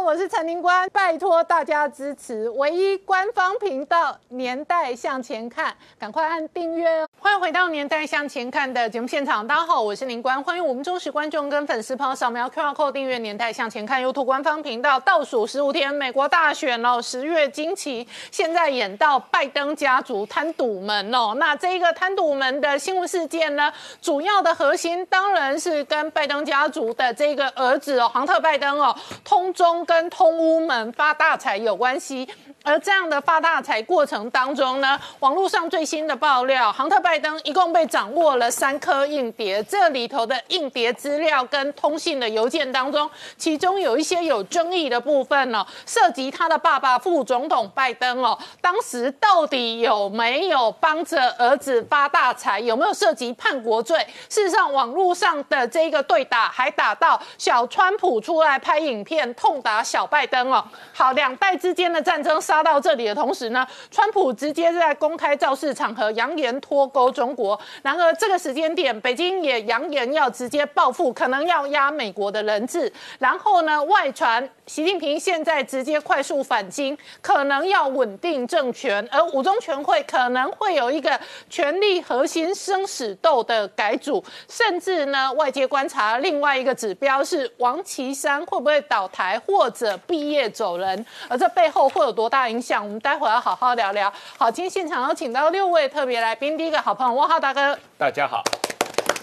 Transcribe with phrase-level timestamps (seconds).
[0.00, 7.08] 我是陈宁官，拜托大家支持唯一官方频道《年代向前看》，赶快按订阅哦！
[7.18, 14.98] 欢迎回到《年代向前看》的节目现场，大家好，我是宁官，欢迎我们忠实观众跟粉丝朋友扫描 QR Code 订阅《年代向前看》YouTube 官方频道。
[15.00, 21.34] 倒数十五天，美国大选哦，十月惊奇，现在演到拜登家族贪赌门哦。
[21.36, 23.70] 那这一个贪赌门的新闻事件呢，
[24.00, 28.94] 主要的核心当然是跟拜登家族的这个儿子哦，杭特拜登哦，
[29.24, 32.28] 通中跟通乌门发大财有关系。
[32.64, 43.08] 而这样的发大财过程当中呢，网络上最新的爆料，杭特拜登一共被掌握了三颗硬碟，这里头的硬碟资料跟通信的邮件当中，
[43.38, 53.98] 其中有一些有争议的部分哦，涉及他的爸爸副总统拜登哦，当时到底有没有帮着儿子发大财，有没有涉及叛国罪？
[54.28, 60.62] 事实上，网络上的这个对打还打到小川普出来拍影片痛打小拜登哦，
[60.92, 67.58] 好，两代之间的战争杀发到这里的同时呢，川普直接在公开造势场合扬言脱钩中国。
[67.82, 72.92] 然而这个时间点，北京也扬言要直接报复，可能要压美国的人质。
[73.20, 81.16] 然后呢，外传习近平现在直接快速反京，可能要稳定政权，而五中全会可能会有一个
[81.48, 92.80] 权力核心生死斗的改组，甚至呢，外界观察另外一个指标是王岐山会不会倒台或者毕业走人，而这背后会有多大大影响？
[92.80, 94.12] 我们待会要好好聊聊。
[94.38, 98.44] 好，今天现场有请到六位特别来宾，第一个好朋友汪浩大哥，大家好，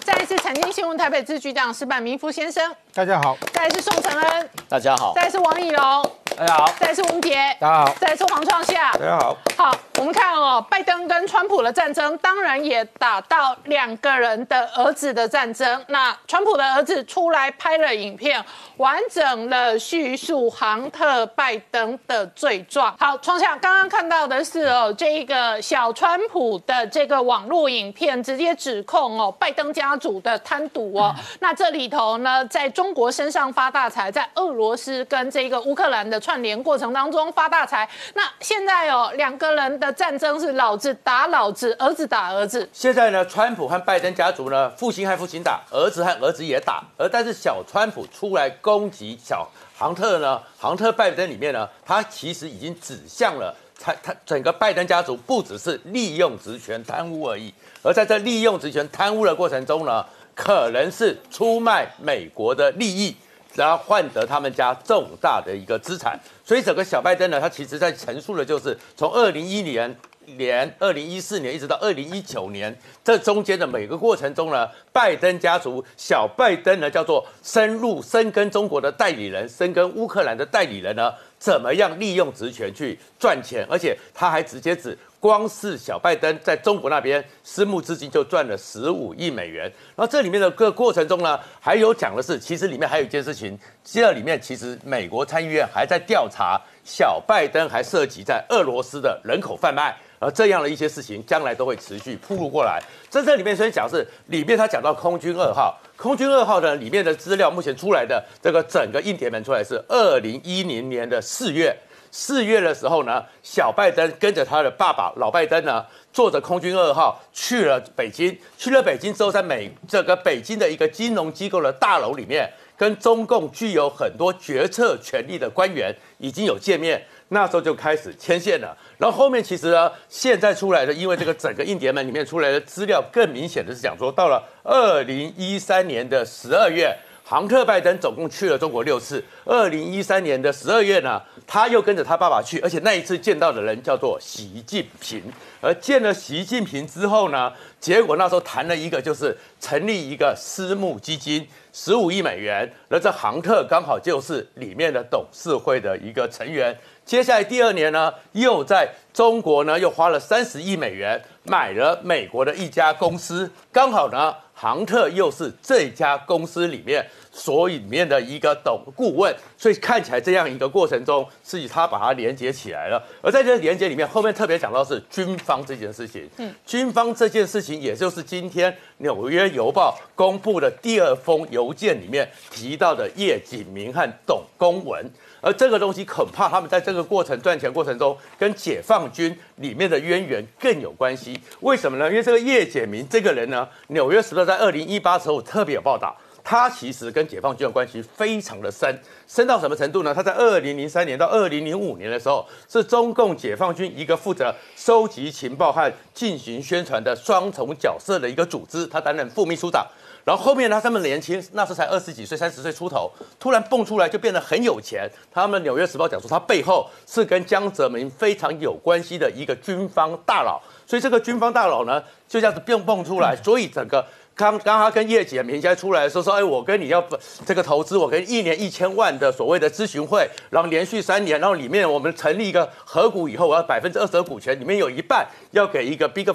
[0.04, 9.34] 再一次财经新闻台北支局长石板明夫先生，大家好，再一次宋承恩，大家好，再一次王以龙，大家好，再一次文杰，大家好，再一次黄创夏，大家好。
[9.56, 15.82] 好，我们看哦，拜登跟川普的战争，当然也打到两个人的儿子的战争。
[15.88, 18.44] 那川普的儿子出来拍了影片，
[18.76, 22.94] 完整了叙述杭特拜登的罪状。
[23.00, 31.14] 好，创下刚刚看到的是哦，这一个小川普的这个网络影片，直接指控哦拜登家族的贪渎哦。
[31.40, 37.88] 那这里头呢，在中国身上发大财，在俄罗斯跟这个乌克兰的串联过程当中发大财。
[38.14, 42.68] 那现在哦，两个人的战争是老子打老子，儿子打儿子。
[42.72, 49.48] 现在呢，川普和拜登家族呢，父亲和父亲打，儿子和儿子也打，而但是小川普出来攻击小
[49.78, 57.54] 杭特呢，杭特拜登里面呢，他其实已经指向了他他整个拜登家族不只是利用职权贪污而已，
[57.84, 60.04] 而在这利用职权贪污的过程中呢，
[60.34, 63.14] 可能是出卖美国的利益。
[63.56, 69.96] 然后换得他们家重大的一个资产，所以整个小拜登呢，他其实在陈述的就是从二零一年
[70.36, 84.98] 年、二零一四年一直到二零一九年这中间的每个过程中呢，拜登家族小拜登呢叫做深入深耕中国的代理人，深耕乌克兰的代理人呢，怎么样利用职权去赚钱，而且他还直接指。
[85.26, 89.64] 光是小拜登在中国那边私募资金就赚了十五亿美元，
[89.96, 102.80] 然后这里面的个过程中呢，还有讲的是，其实里面还有一件事情，这里面其实美国参议院还在调查小拜登还涉及在俄罗斯的人口贩卖，而这样的一些事情将来都会持续铺路过来。
[103.10, 111.76] 在这里面先讲是里面他讲到空军二号，空军二号呢里面的资料目前出来的这个整个硬碟门出来是二零一零年的四月。
[112.18, 115.84] 四月的时候呢，小拜登跟着他的爸爸老拜登呢，
[116.14, 118.34] 坐着空军二号去了北京。
[118.56, 127.04] 去了北京之后，在美这个北京的一个金融机构的大楼里面，跟中共具有很多决策权力的官员已经有见面。
[127.28, 128.74] 那时候就开始牵线了。
[128.96, 136.96] 然后后面其实呢，现在出来的，因为这个整个印碟门里面出来的资料，更明显的是讲说，到了二零一三年的十二月。
[137.28, 139.20] 杭特拜登总共去了中国六次。
[139.44, 145.20] 二零一三年的十二月呢，他又跟着他爸爸去，而且那一次见到的人叫做习近平。
[145.60, 152.72] 而见了习近平之后呢，结果那时候谈了一个，就是成立一个私募基金，十五亿美元。
[152.88, 156.78] 而这杭特刚好就是里面的董事会的一个成员。
[157.04, 164.32] 接下来第二年呢，又在中国呢又花了三十亿美元买了美国的一家公司，刚好呢。
[164.58, 173.02] 杭特又是这家公司里面所里面的一个董顾问，所以看起来这样一个过程中，是以他把它连接起来了。
[173.20, 176.26] 而在这个连接里面，后面特别讲到是军方这件事情。
[176.38, 185.04] 嗯，军方这件事情，也就是今天《纽约邮报》公布的第二封邮件里面提到的叶景明和董公文。
[185.40, 191.38] 而这个东西恐怕他们在这个过程赚钱过程中，跟解放军里面的渊源更有关系。
[191.60, 192.08] 为什么呢？
[192.08, 200.14] 因为这个叶简明这个人呢，《纽约时报》在二零一八时候特别有报道，他其实跟解放军的关系非常的深，深到什么程度呢？
[200.14, 209.86] 他在二零零三年到二零零五年的时候，是中共解放军一个负责收集情报和进行宣传的双重角色的一个组织，他担任副秘书长。
[210.26, 213.08] 然后后面呢，他们年轻，那时才二十几岁、三十岁出头，
[213.38, 215.08] 突然蹦出来就变得很有钱。
[215.32, 220.60] 他们《纽约时报》讲说，他背后是跟江泽民非常有关系的一个军方大佬。
[220.84, 223.36] 所以这个军方大佬呢，就这样子蹦蹦出来。
[223.36, 224.04] 所以整个
[224.36, 227.02] 刚刚他跟叶简明现在出来的时候说，哎，我跟你要
[227.44, 236.26] 这个投资，我跟一年一千万的所谓的咨询会，然后连续三年，然后里面我们成立一个合股以后，我要百分之二十的股权，里面有一半要给一个 big。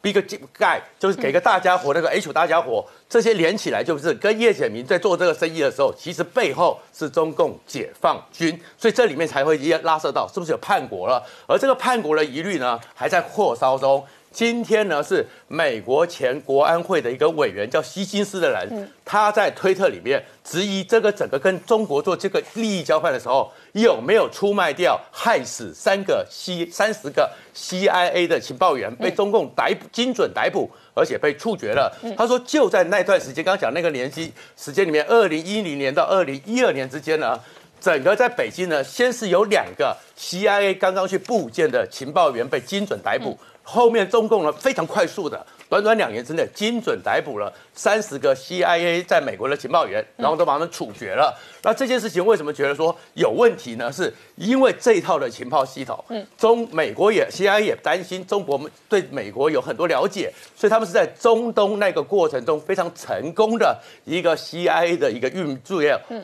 [0.00, 0.14] Big
[0.56, 14.06] Guy 就是给个大家伙，那个 H 大家伙，这些连起来就是跟叶简明在做这个生意的时候，其实背后是中共解放军，所以这里面才会拉涉到是不是有叛国了，而这个叛国的疑虑呢，还在扩烧中。
[14.30, 31.90] 今天呢，是美国前国安会的一个委员叫希金斯的人，他在推特里面质疑这个整个跟中国做这个利益交换的时候，有没有出卖掉害死三个 C 三十个 CIA 的情报员，被中共逮捕精准逮捕，而且被处决了。
[32.16, 37.40] 他说就在那段时间，刚刚讲那个年期时间里面，二零一零年到二零一二年之间呢，
[37.80, 43.36] 整个在北京呢，先是有两个 CIA 刚刚去部件的情报员被精准逮捕。
[43.70, 51.38] 后面中共呢非常快速的，短短两年之内精准逮捕了三十个 CIA 在美国的情报员，然后都把他们处决了。
[51.62, 53.92] 那这件事情为什么觉得说有问题呢？
[53.92, 65.82] 是因为这一套的情报系统，嗯，中美国也 CIA 也担心中国对美国有很多了解，所以他们是在中东那个过程中非常成功的一个 CIA 的一个运作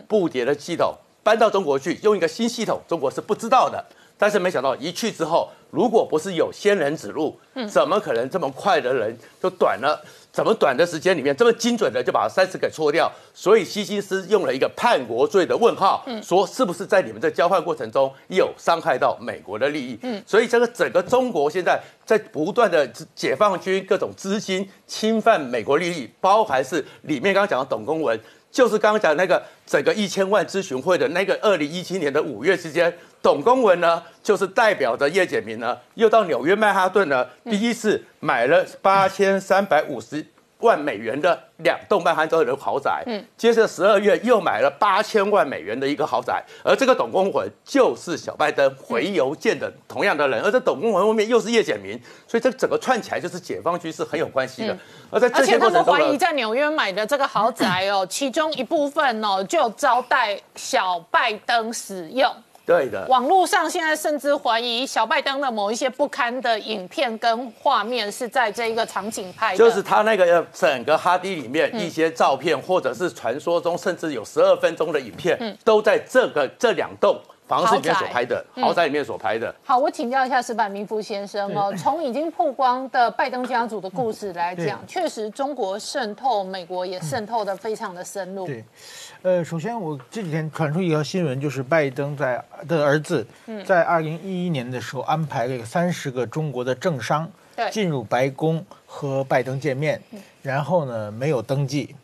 [0.09, 3.85] 布叠的系统搬到中国去，用一个新系统，中国是不知道的。
[4.17, 7.37] 但是没想到一去之后，如果不是有仙人指路，
[7.69, 10.01] 怎么可能这么快的人就短了？
[10.31, 13.11] 怎么短的时间里面这么精准的就把三十给错掉？
[13.33, 19.99] 所以希金斯用了一个叛国罪的问号，说是不是在你们的交换过程中有伤害到美国的利益？
[20.03, 28.19] 嗯，所以这个整个中国现在在不断的解放军各种资金侵犯美国利益，包含是里面刚刚讲的董公文，
[28.55, 32.97] 就是刚刚讲那个整个一千万咨询会的那个二零一七年的五月期间。
[33.21, 40.25] 董公文呢，就是代表着叶简明呢，又到纽约曼哈顿呢，第一次买了八千三百五十
[40.65, 43.03] 万美元的两栋曼哈顿的豪宅。
[43.07, 54.77] 嗯，接着十二月又买了八千万美元的一个豪宅，而这个董公魂就是小拜登回邮件的同样的人，而这董公魂后面又是叶简明，所以这整个串起来就是解放军是很有关系的。
[55.11, 62.35] 而在而且他们怀疑在纽约买的这个豪宅哦， 其中一部分哦就招待小拜登使用。
[62.67, 78.87] 对的，网络上现在甚至怀疑小拜登的某一些不堪的影片跟画面是在这一个场景拍的，就是他那个整个哈迪里面一些照片，或者是传说中甚至有十二分钟的影片，都在这个这两栋房子里面所拍的豪宅。
[78.87, 79.55] 里面所拍的。
[79.65, 88.47] 好，我请教一下石板明夫先生哦，从已经曝光的拜登家族的故事来讲，确实中国渗透美国也渗透的非常的深入。
[88.47, 88.65] 对。
[89.25, 93.27] 呃，首先我这几天传出一条新闻，就是拜登在的儿子
[93.65, 97.27] 在二零一一年的时候安排了三十个中国的政商
[97.73, 99.99] 进入白宫和拜登见面，
[100.43, 101.97] 然后呢没有登记。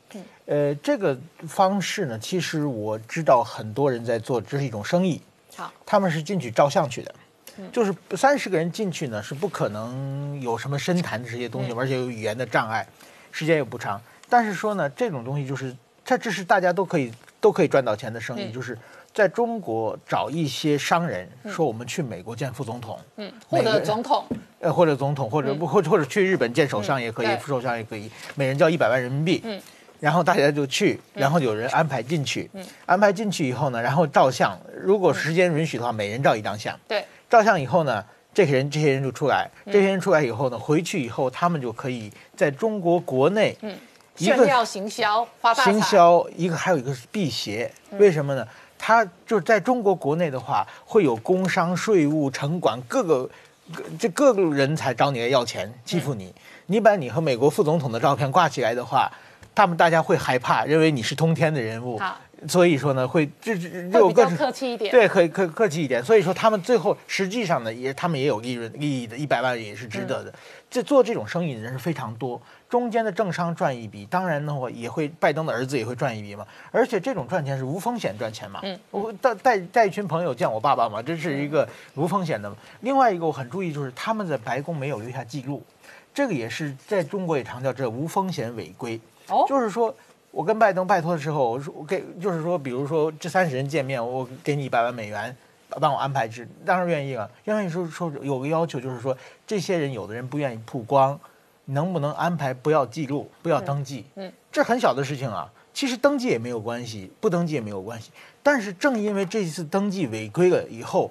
[0.46, 1.14] 呃，这个
[1.46, 5.20] 方式呢，其实我知道很多人在做，这是一种生意。
[5.54, 7.14] 好，他们是进去照相去的，
[7.70, 12.88] 就是三十个人进去呢是不可能有什么深谈的这些东西，而且有语言的障碍，
[13.30, 14.00] 时间也不长。
[14.30, 15.76] 但是说呢，这种东西就是。
[16.10, 18.76] 这这是大家都可以都可以赚到钱的生意，就是
[19.14, 24.24] 在中国找一些商人说我们去美国见副总统，嗯，或者总统，
[24.58, 29.60] 呃，或者总统，或者不或或者去日本见首相也可以，副首相也可以，每人交一百万人民币，嗯，
[30.00, 43.72] 然后大家就去，然后有人安排进去，嗯，安排进去以后呢，然后照相，如果时间允许的话，每人照一张相，对，照相以后呢，这些人这些人就出来，这些人出来以后呢，回去以后他们就可以在中国国内，嗯。
[44.24, 48.46] 炫耀行销，发大行销一个还有一个是辟邪，为什么呢？
[48.78, 53.28] 他就是在中国国内的话，会有工商、税务、城管各个
[53.98, 56.34] 这各个人才找你来要钱，欺负你。
[56.66, 59.10] 你把你和美国副总统的照片挂起来的话，
[59.54, 62.00] 他们大家会害怕，认为你是通天的人物。
[62.48, 66.02] 所以说呢，会这这比较客气一点，对，可以客客气一点。
[66.02, 70.32] 所以说他们最后实际上呢，也他们也有利润利益的，一百万也是值得的。
[70.70, 76.46] 这做这种生意的人是非常多，中间的政商赚一笔，当然的话也会拜登的儿子也会赚一笔嘛。
[76.70, 78.60] 而且这种赚钱是无风险赚钱嘛。
[78.62, 82.50] 嗯，我带带带一群朋友见我爸爸嘛，这是一个无风险的。
[82.80, 85.62] 另外一个我很注意就是他们在白宫没有留下记录，
[86.14, 88.98] 这个也是在中国也常叫这无风险违规。
[89.28, 89.94] 哦，就是说。
[90.32, 95.36] 我跟拜登拜托的时候，我说我给就是说，比如说这三十人见面，我给你一百万美元，
[95.80, 97.28] 帮我安排制，当然愿意了。
[97.46, 101.18] 愿意说说有个要求，就是说这些人有的人不愿意曝光，
[101.70, 104.04] 能不能安排不要记录，不要登记？
[104.16, 105.50] 嗯，这很小的事情啊。
[105.72, 108.10] 其实登记也没有关系，不登记也没有关系。
[108.42, 111.10] 但是正因为这一次登记违规了以后，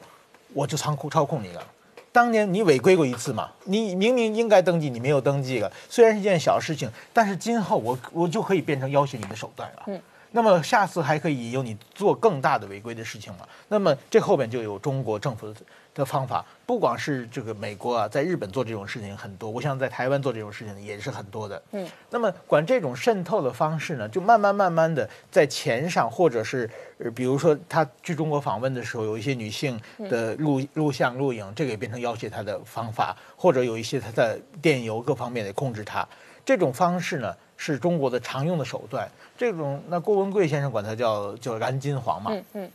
[0.54, 1.63] 我就操控操控你了。
[2.12, 3.50] 当年你违规过一次嘛？
[3.63, 5.72] 你明明应该登记，你没有登记了。
[5.88, 9.84] 虽然是件小事情，但是今后我我就可以变成要挟你的手段了。
[9.88, 10.01] 嗯。
[10.32, 13.48] 那么下次还可以引诱你做更大的违规的事情嘛？
[13.70, 15.56] 那么这后边就有中国政府的。
[16.00, 21.62] 的方法，不光是这个美国啊，在日本做这种事情很多，我想在台湾做这种事情也是很多的。
[21.74, 29.79] 嗯，那么管这种渗透的方式呢，就慢慢慢慢的在钱上，或者是呃，比如说他去中国访问的时候，有一些女性
[30.10, 36.08] 的录录像录影，这个也变成要挟他的方法，或者有一些他的电邮各方面的控制他。
[36.46, 39.08] 这种方式呢，是中国的常用的手段。
[39.38, 42.32] 这种那郭文贵先生管他叫叫蓝金黄嘛。
[42.32, 42.72] 嗯嗯，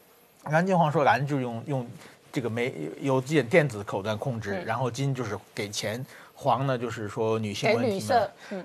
[0.51, 1.89] 蓝金黄说蓝就用用。
[2.35, 8.17] 这个没有电电子口段控制，然后金就是给钱，黄呢就是说女性问题嘛。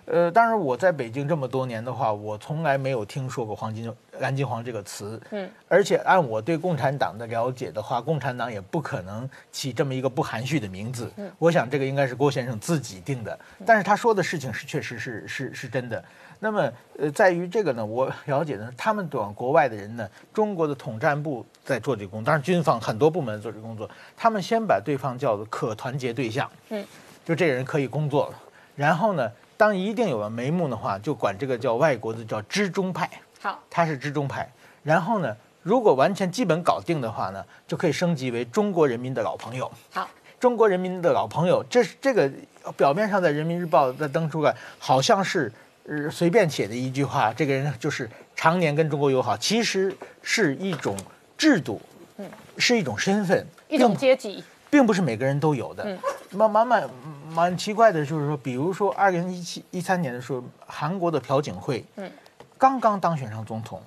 [0.07, 5.21] 呃，当然我在北京这么多年的话，我从来没有听说过“黄金蓝金黄”这个词。
[5.29, 11.11] 嗯，而且按我对共产党的了解的话，共产党也不可能起这么一个不含蓄的名字。
[11.17, 13.39] 嗯，我想这个应该是郭先生自己定的。
[13.67, 16.03] 但是他说的事情是确实是是是真的。
[16.41, 26.85] 那么，呃，在于这个呢，我 了解呢，他们往国外的人呢，中国的统战部在做这个工作，当然军方很多部门做这个工作，他们先把对方叫做可团结对象，嗯，
[27.25, 28.39] 就这个人可以工作了，
[28.77, 33.09] 然后呢，当一定有了眉目的话，就管这个叫外国的叫支中派，
[33.41, 34.49] 好，他是支中派，
[34.81, 42.31] 然后呢，如果完全基本搞定的话呢，就可以升级为中国人民的老朋友，好， 中国人民的老朋友，这是这个
[42.77, 45.51] 表面上在人民日报在登出来，好像是。
[45.89, 49.91] 呃，随便写的一句话，这个人就是常年跟中国友好，其实
[50.21, 50.95] 是一种
[51.35, 51.81] 制度，
[52.17, 52.29] 嗯，
[52.59, 55.83] 是一种身份，一种阶级，并不是每个人都有的。
[55.83, 55.97] 嗯，
[56.37, 56.89] 蛮蛮蛮
[57.31, 62.07] 蛮奇怪的，就是说，比如说二零一七一三年的时候，韩国的朴槿惠，嗯，
[62.55, 63.81] 刚刚当选上总统，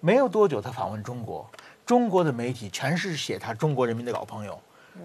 [0.00, 1.48] 没有多久，他访问中国，
[1.86, 4.60] 中国的媒体全是写他中国人民的老朋友。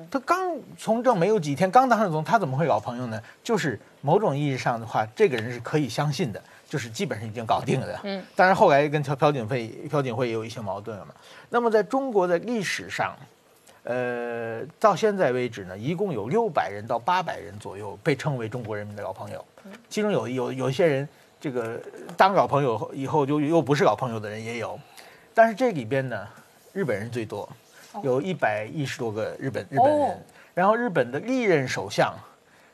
[0.09, 3.21] 他刚从政没有几天，刚当上总统，他怎么会搞朋友呢？
[3.43, 7.99] 就是某种意义上的话，这个人是可以相信的，就是基本上已经搞定了的。
[8.03, 11.13] 嗯，当然后来跟朴朴槿惠、朴槿惠也有一些矛盾了嘛。
[11.49, 13.15] 那么在中国的历史上，
[13.83, 19.43] 呃，到现在为止呢，一共有六百人到八百人左右被称为中国人民的老朋友，
[19.89, 21.07] 其中有有有一些人，
[21.39, 21.79] 这个
[22.15, 24.79] 当老朋友以后就又不是老朋友的人也有，
[25.33, 26.27] 但是这里边呢，
[26.73, 27.47] 日本人最多。
[28.03, 30.17] 有一百一十多个日本日本人，
[30.53, 32.13] 然后日本的历任首相，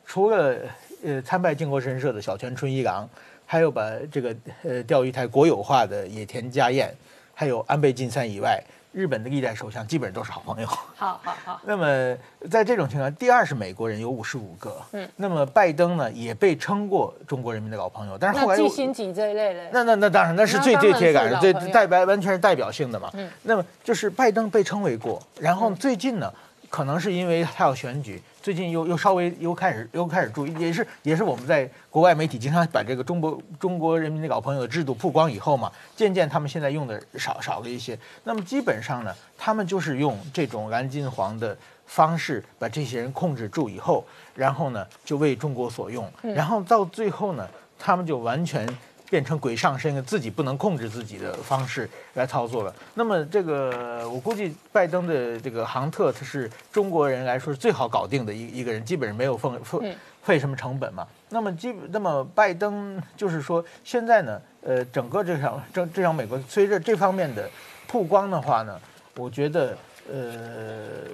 [0.06, 0.56] 除了
[1.04, 3.08] 呃参拜靖国神社的小泉纯一郎，
[3.44, 6.92] 还有把这个呃钓鱼台国有化的野田佳彦，
[7.34, 8.62] 还有安倍晋三以外。
[8.98, 10.66] 日本的历代首相基本上都是好朋友。
[10.66, 11.60] 好好好。
[11.64, 12.16] 那么
[12.50, 14.76] 在这种情况，第二是美国人有五十五个。
[14.90, 15.08] 嗯。
[15.14, 19.68] 那么拜登呢，也被称过中国人民的老朋友，但是后来季新吉这一类的。
[19.70, 23.08] 那那那当然，那是最最铁杆的，最代表完全是代表性的嘛。
[23.12, 23.30] 嗯。
[23.44, 26.34] 那么就是拜登被称为过，然后最近呢，
[26.68, 28.20] 可能是因为他要选举。
[28.40, 37.98] 最近又又稍微又开始又开始注意，也是也是我们在国外媒体经常把这个中国中国人民的老朋友的制度曝光以后嘛，渐渐他们现在用的少少了一些。
[38.24, 44.04] 那么基本上呢，他们就是用这种蓝金黄的方式把这些人控制住以后，
[44.34, 47.46] 然后呢就为中国所用，然后到最后呢，
[47.78, 48.66] 他们就完全。
[49.10, 52.74] 变成鬼上身，自己不能控制自己的方式来操作了。
[52.94, 61.06] 那么这个，我估计拜登的这个杭特，他是中国人来说是最好搞定的一一个人，基本上没有费费费什么成本嘛。
[61.30, 67.48] 那么基那么拜登就是说，现在呢，呃，整个这场这这场美国随着这方面的
[67.86, 68.78] 曝光的话呢，
[69.16, 69.76] 我觉得
[70.10, 71.08] 呃。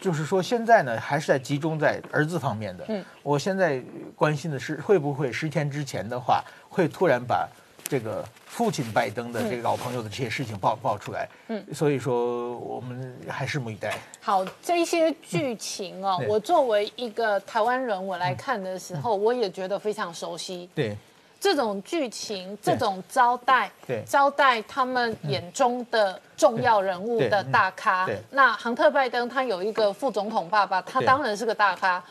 [0.00, 2.84] 就是说，现在呢，还是在集中在儿子方面的。
[2.88, 3.80] 嗯，我现在
[4.16, 7.46] 关心的是，会不会十天之前的话，会突然把
[7.84, 11.28] 这个父亲拜登的这个老朋友的这些事情爆爆出来？
[11.48, 13.94] 嗯，所以说我们还拭目以待。
[14.22, 20.70] 好，这些剧情哦，我作为一个台湾人，我来看的时候，我也觉得非常熟悉。
[20.74, 20.96] 对。
[21.38, 23.68] 这种剧情，这种招待，
[24.06, 28.08] 招待他们眼中的重要人物的大咖。
[28.30, 32.02] 那杭特拜登他有一个副总统爸爸，他当然是个大咖。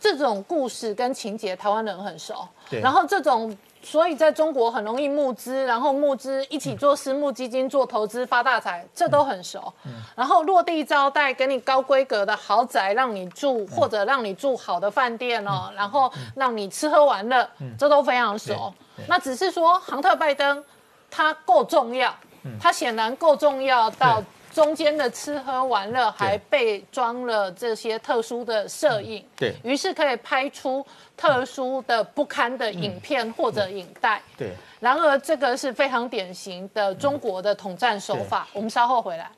[0.00, 2.46] 这种故事跟情节，台湾人很熟。
[2.82, 3.56] 然后这种。
[3.82, 9.72] 所以在中国很容易募资，然后募资一起做私募基金做投资发大财，这都很熟。
[10.14, 18.72] 然后落地招待，给你高规格的豪宅让你住，或者让你住好的饭店哦，然后让你吃喝玩乐，这都非常熟。
[19.08, 20.62] 那只是说，杭特拜登
[21.10, 22.14] 他够重要，
[22.60, 30.84] 他显然够重要到中间的吃喝玩乐还被装了这些特殊的摄影，对于是可以拍出
[31.16, 34.20] 特殊的不堪的影片或者影带。
[34.36, 38.46] 对，然而这个是非常典型的中国的统战手法。
[38.52, 39.30] 我们稍后回来。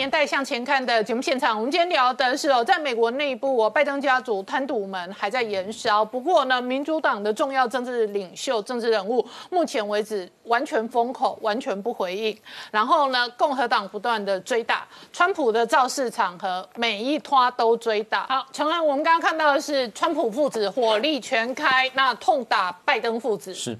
[0.00, 1.54] 年代向前看》的节目现场。
[1.54, 6.02] 我们今天聊的是哦，在美国内部哦，拜登家族贪渎门还在延烧。
[6.02, 12.34] 不过呢，民主党的重要政治领袖、政治人物，目前为止完全封口，完全不回应。
[12.70, 18.26] 然后呢，共和党不断的追打，川普的造势场合每一拖都追打。
[18.26, 23.52] 好，陈安，我们刚刚看到的是川普父子火力全开，那痛打拜登父子。
[23.52, 23.76] 是。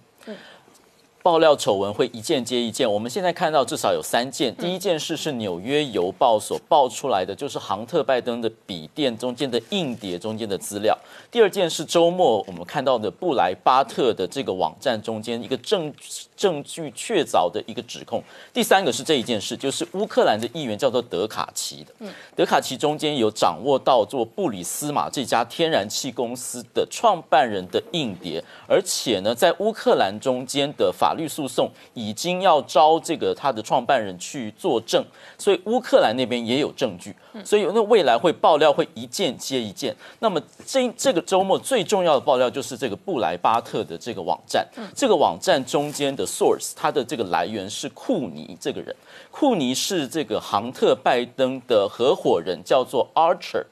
[1.23, 4.55] 爆料丑闻会一件接一件，我们现在看到至少有三件。
[4.57, 10.97] 第一件事是纽约邮报所爆出来的，就是杭特拜登的笔电中间的硬碟中间的资料。
[11.31, 15.93] 第二件是周末我们看到的布莱巴特的这个网站中间一个证
[16.41, 18.23] 证据确凿的一个指控。
[18.51, 21.93] 第三个是这一件事，就是乌克兰的议员叫做德卡奇的，
[22.35, 35.05] 德卡奇中间有掌握到做布里斯马这家天然气公司的创办人的硬碟，而且呢，在乌克兰中间的法律诉讼已经要招这个他的创办人去作证，
[35.37, 39.95] 所以乌克兰那边也有证据，所以那未来会爆料会一件接一件。
[40.19, 48.95] 那么这这个周末最重要的爆料就是这个布莱巴特的这个网站，这个网站中间的 source 它的这个来源是库尼这个人，
[49.31, 53.65] 库尼是这个杭特拜登的合伙人，叫做 Archer，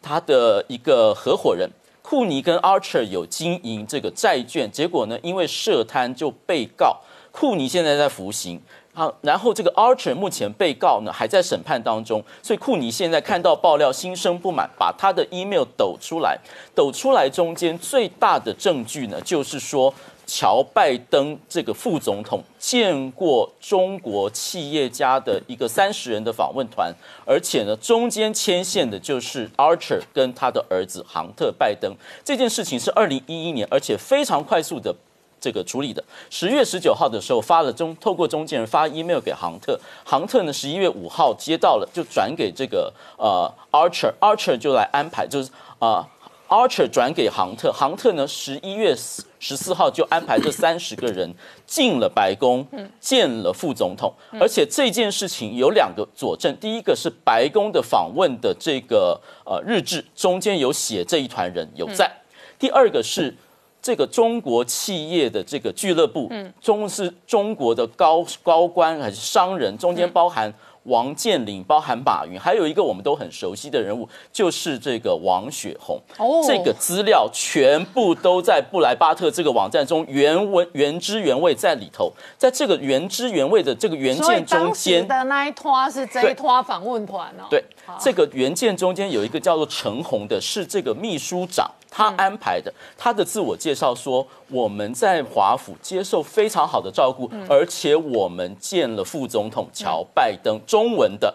[0.00, 1.68] 他的一个合伙人。
[2.02, 7.00] 库尼跟 Archer 有经营这个债券，结果呢，因为涉贪就被告。
[7.30, 8.60] 库尼现在在服刑，
[8.94, 16.38] 好，然后这个 Archer 目前被告呢还在审判当中，所以库尼现在看到爆料心生不满，把他的 email 抖出来，
[16.74, 19.92] 抖出来中间最大的证据呢，就是说。
[20.24, 26.94] 乔拜登这个副总统见过中国企业家的一个三十人的访问团，
[27.26, 31.92] 而且呢，中间牵线的就是 Archer 跟他的儿子杭特拜登。
[32.24, 34.94] 这件事情是二零一一年，而且非常快速的
[35.42, 36.02] 这个处理的。
[36.30, 45.50] 十月十九号的时候发了中，透过中间人发 email 给杭特，杭特呢十一月五号接到了，就转给这个呃 Archer，Archer 就来安排，就是
[45.80, 46.08] 啊。
[46.48, 48.94] Archer 转给杭特，杭特呢十一月
[49.40, 51.34] 十四号就安排这三十个人
[51.66, 52.66] 进了白宫，
[53.00, 54.12] 见了副总统。
[54.38, 62.12] 而且这件事情有两个佐证，第一个是白宫的访问的这个呃日志中间有写这一团人有在，
[62.58, 63.34] 第二个是
[63.82, 70.54] 这个中国企业的这个俱乐部，中是中国的高高官还是商人，中间包含。
[70.86, 75.96] 王健林，包含马云，还有一个我们都很熟悉的人物，就是这个王雪红。
[76.18, 87.46] 哦，这个资料全部都在布莱巴特这个网站中原文原汁原味在里头，在这个原汁原味的这个原件中间的那一拖是这一拖访问团哦。
[87.48, 87.62] 对，
[88.00, 91.70] 这个原件中间有一个叫做陈红的，是这个秘书长。
[91.94, 100.58] 他安排的，他的自我介绍说，我们在华府接受非常好的照顾，而且我们见了副总统乔拜登。
[100.66, 101.34] 中文的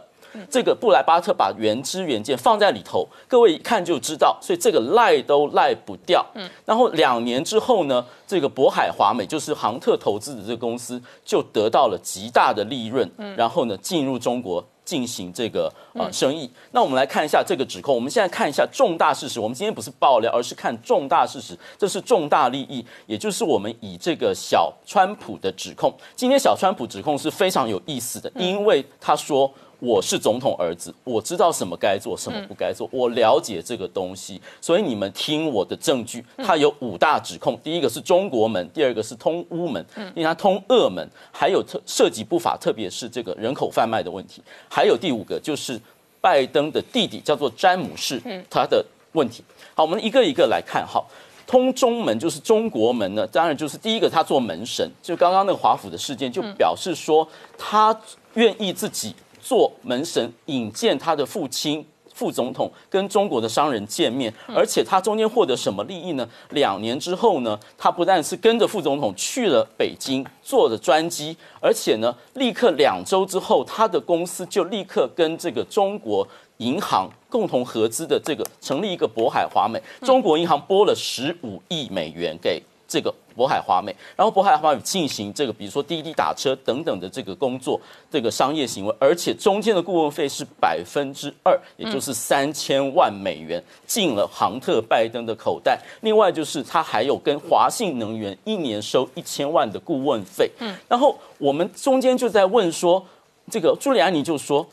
[0.50, 6.26] 这个布莱巴特把原汁原件放在里头，各位一看就知道，所以这个赖都赖不掉。
[6.34, 14.66] 嗯，然后两年之后呢，这个渤海华美就是杭特投资的这个公司就得到了极大的利润，然后呢进入中国。
[14.88, 17.94] 进行这个呃生意，那我们来看一下这个指控。
[17.94, 19.38] 我们现在看一下重大事实。
[19.38, 21.58] 我们今天不是爆料，而是看重大事实。
[21.78, 25.94] 这是重大利益，也就是我们以这个小川普的指控。
[26.16, 29.52] 今天小川普指控是非常有意思的，因为他说。
[29.80, 36.26] 我是总统儿子，我知道什么该做，什么不该做，我了解这个东西，所以你们听我的证据。
[36.38, 39.86] 他有五大指控，第一个是中国门，第二个是通乌门，
[40.16, 44.42] 因为他通俄门，还有特涉及不法，特别是这个人口贩卖的问题。
[44.68, 45.80] 还有第五个就是
[46.20, 49.44] 拜登的弟弟叫做詹姆士，他的问题。
[49.76, 50.84] 好，我们一个一个来看。
[50.88, 51.06] 哈，
[51.46, 57.28] 通中门就是中国门呢，当然就是第一个他做门神，就刚刚那个华府的事件，就表示说
[57.60, 57.96] 他
[58.34, 59.14] 愿意自己。
[59.48, 66.28] 做门神引荐他的父亲副总统跟中国的商人见面，而且他中间获得什么利益呢？
[66.50, 95.80] 两年之后呢，他不但是跟着副总统去了北京坐着专机，而且呢，立刻两周之后，他的公司就立刻跟这个中国银行共同合资的这个成立一个渤海华美，中国银行拨了十五亿美元给这个渤海华美，然后渤海华美进行这个，比如说滴滴打车等等的这个工作，这个商业行为，而且中间的顾问费是百分之二，也就是三千万美元进了杭特拜登的口袋。
[96.02, 100.50] 另外就是他还有跟华信能源一年收一千万的顾问费。
[100.60, 103.06] 嗯，然后我们中间就在问说，
[103.52, 104.68] 这个朱利安尼就说。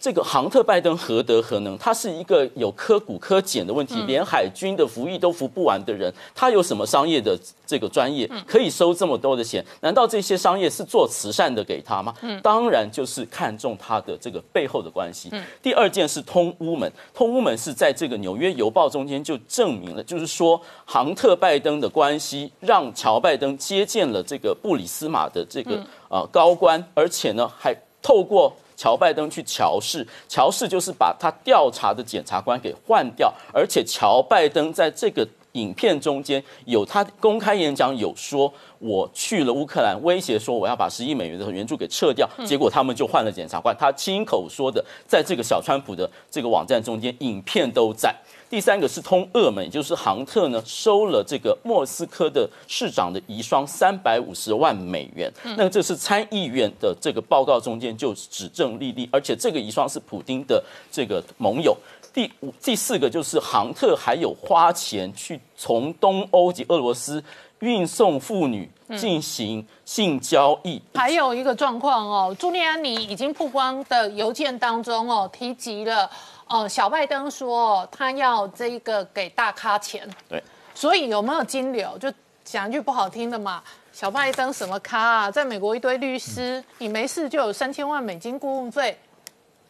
[0.00, 1.76] 这个杭特拜登何德何能？
[1.76, 9.62] 他是一个有科骨科检的问题，连海军的服役都服不完的人，他有什么商业的这个专业可以收这么多的钱？
[9.82, 12.14] 难道这些商业是做慈善的给他吗？
[12.42, 15.30] 当然就是看中他的这个背后的关系。
[15.62, 28.50] 第二件是通乌门，通乌门是在这个纽约邮报中间就证明了，就是说杭特拜登的关系让乔拜登接见了这个布里斯马的这个呃高官，而且呢还透过。
[28.80, 48.16] 乔拜登去乔氏，乔氏就是把他调查的检察官给换掉，而且乔拜登在这个影片中间有他公开演讲，有说我去了乌克兰，威胁说我要把十亿美元的援助给撤掉，结果他们就换了检察官，他亲口说的，在这个小川普的这个网站中间，影片都在。
[48.50, 55.32] 第三个是通俄门，也就是杭特呢收了这个莫斯科的市长的遗孀三百五十万美元。
[55.56, 60.60] 那这是参议院的这个报告中间就指证立例，而且这个遗孀是普丁的
[60.90, 61.76] 这个盟友。
[62.12, 67.22] 第五、第四个就是杭特还有花钱去从东欧及俄罗斯
[67.60, 70.82] 运送妇女进行性交易。
[70.94, 76.10] 还有一个状况哦，朱利安尼已经曝光的邮件当中哦，提及了。
[76.50, 80.42] 哦，小拜登说他要这个给大咖钱，对，
[80.74, 81.96] 所以有没有金流？
[81.98, 85.30] 就讲一句不好听的嘛，小拜登什么咖啊？
[85.30, 88.98] 在美国一堆律师，你没事就有三千万美金顾问费。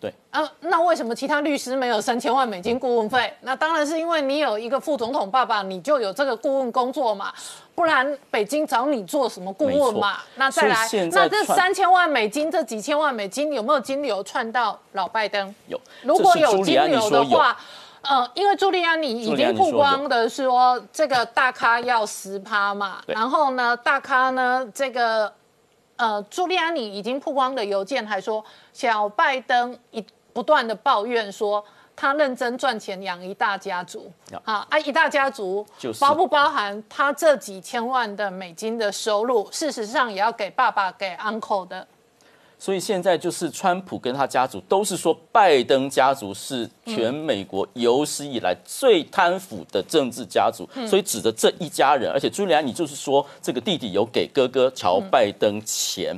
[0.01, 3.31] 对，啊，那为什么其他律师没有三千万美金顾问费？
[3.43, 7.31] 那当然是因为你有一个副总统爸爸，你就有这个顾问工作嘛，
[7.75, 10.17] 不然北京找你做什么顾问嘛？
[10.37, 15.55] 那再来，那这三千万美金，这几千万美金有没有金流串到老拜登？
[15.69, 17.55] 有，如果有金流的话，
[18.01, 25.31] 呃，因为朱利安你已经曝光的说这个大咖要十趴嘛，然后呢，大咖呢这个。
[26.01, 31.63] 呃，朱利安尼已经曝光的邮件还说，小拜登一不断的抱怨说，
[31.95, 34.11] 他认真赚钱养一大家族，
[34.45, 35.67] 啊啊，一大家族
[36.01, 39.47] 包不包含他这几千万的美金的收入？
[39.53, 41.87] 事实上也要给爸爸给 uncle 的。
[42.61, 52.13] 所以现在就是川普跟他家族都是说，拜登家族是全美国有史以来最贪腐的政治家族，所以指的这一家人。
[52.13, 56.15] 而且朱利安，你就是说这个弟弟有给哥哥乔拜登钱。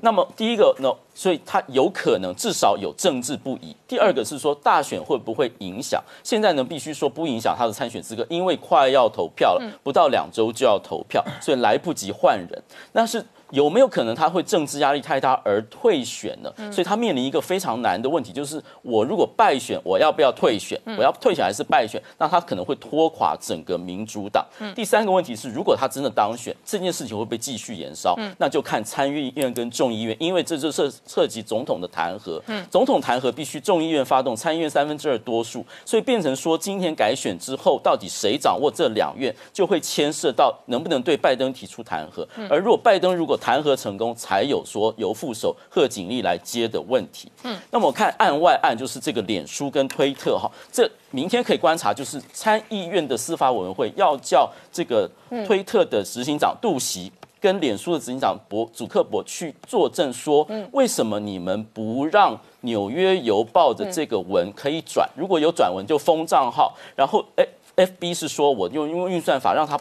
[0.00, 3.74] 那么第一个呢，所以他有可能至少有政治不宜。
[3.86, 6.02] 第二个是说大选会不会影响？
[6.24, 12.60] 现在呢必须说不影响他的参选资格，因为快要投票了，不到两周就要投票，所以来不及换人。
[12.90, 13.24] 那是。
[13.54, 16.52] 有没有可能他会政治压力太大而退选呢？
[16.72, 20.78] 所以他面临一个非常难的问题，就是我如果败选，我要不要退选？
[20.98, 22.02] 我要退选还是败选？
[22.18, 24.44] 那他可能会拖垮整个民主党。
[24.74, 28.18] 第三个问题是，如果他真的当选，这件事情会不会继续延烧？
[28.38, 32.40] 那就看参议院跟众议院，因为这就涉涉及总统的弹劾。
[32.68, 42.26] 总统弹劾必须众议院发动，参议院三分之二多数，所以变成说今天改选之后，到底谁掌握这两院，就会牵涉到能不能对拜登提出弹劾。
[42.50, 47.30] 而如果拜登如果弹劾成功，才有说由副手贺锦丽来接的问题。
[47.42, 55.06] 嗯，那么我看案外案就是这个脸书跟推特哈，这明天可以观察，就是参议院的司法委员会要叫这个
[55.46, 65.06] 推特的执行长杜袭跟脸书的执行长博祖克伯去作证，说为什么你们不让纽约邮报的这个文可以转？
[65.14, 69.78] 如果有转文就封账号，然后哎，FB 是说我用用运算法让他。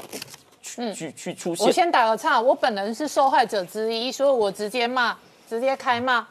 [0.63, 1.67] 去去出现。
[1.67, 5.15] 我先打个岔，我本人是受害者之一，所以我直接骂，
[5.47, 6.26] 直接开骂。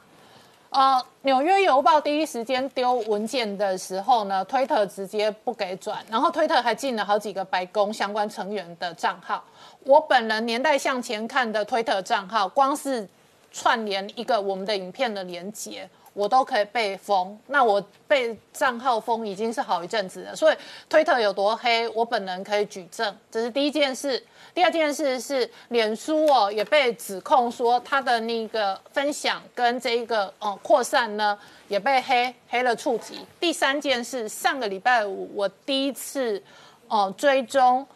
[0.71, 9.45] 呃，纽约邮报第一时间丢文件的时候呢，推特直接不给转，然后推特还进了好几个白宫相关成员的账号。
[9.85, 13.07] 我本人年代向前看的推特账号，光是
[13.53, 15.87] 串联一个我们的影片的连接。
[16.15, 20.57] 我都可以被封，那我被账号封已经是好一阵子了，所以
[20.89, 24.23] 推特有多黑，我本人可以举证，这是第一件事。
[24.55, 33.25] 第二件事是，脸书哦也被指控说他的那个分享跟这一个哦扩散呢也被黑黑了触及。
[33.41, 36.43] 第三件事，上个礼拜五我第一次
[36.89, 37.87] 哦追踪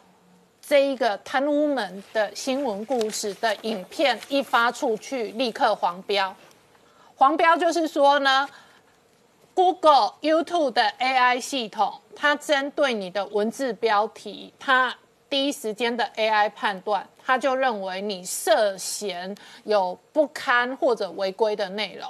[0.67, 6.35] 这一个贪污门的新闻故事的影片一发出去，立刻黄标。
[7.19, 8.47] 黄标就是说呢
[9.55, 14.95] ，Google、YouTube 的 AI 系统，它针对你的文字标题，它
[15.31, 22.07] 第一时间的 AI 判断，它就认为你涉嫌有不堪或者违规的内容。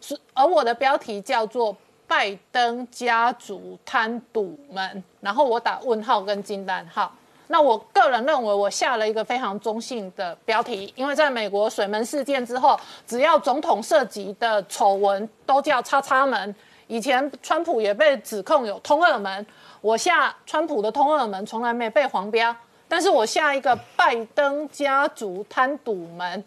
[0.00, 1.76] 是，而我的标题叫做
[2.08, 7.14] “拜登家族贪赌们”，然后我打问号跟金蛋号。
[7.48, 16.54] 那我个人认为，我下了一个非常中性的标题，因为在美国水门事件之后，只要总统涉及的丑闻都叫“叉叉门”。
[16.86, 19.46] 以前川普也被指控有通二门，
[19.80, 22.54] 我下川普的通二门从来没被黄标，
[22.86, 26.44] 但是我下一个拜登家族贪赌门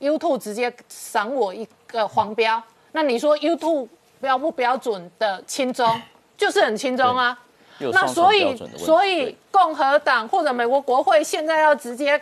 [0.00, 2.62] ，YouTube 直接赏我一个黄标。
[2.92, 3.88] 那你说 YouTube
[4.20, 6.00] 标不标准的轻中，
[6.36, 7.38] 就是很轻中啊。
[7.78, 12.20] 那所以，所以共和党或者美国国会现在要直接，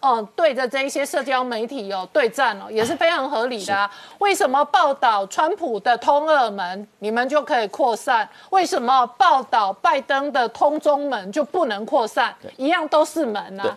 [0.00, 3.90] 哦，对着这一些社交媒体哦对战哦，也是非常合理的啊。
[4.18, 8.28] 为什么报道川普的通二门，你们就可以扩散？
[8.50, 12.34] 为什么报道拜登的通中门就不能扩散？
[12.56, 13.76] 一样都是门啊。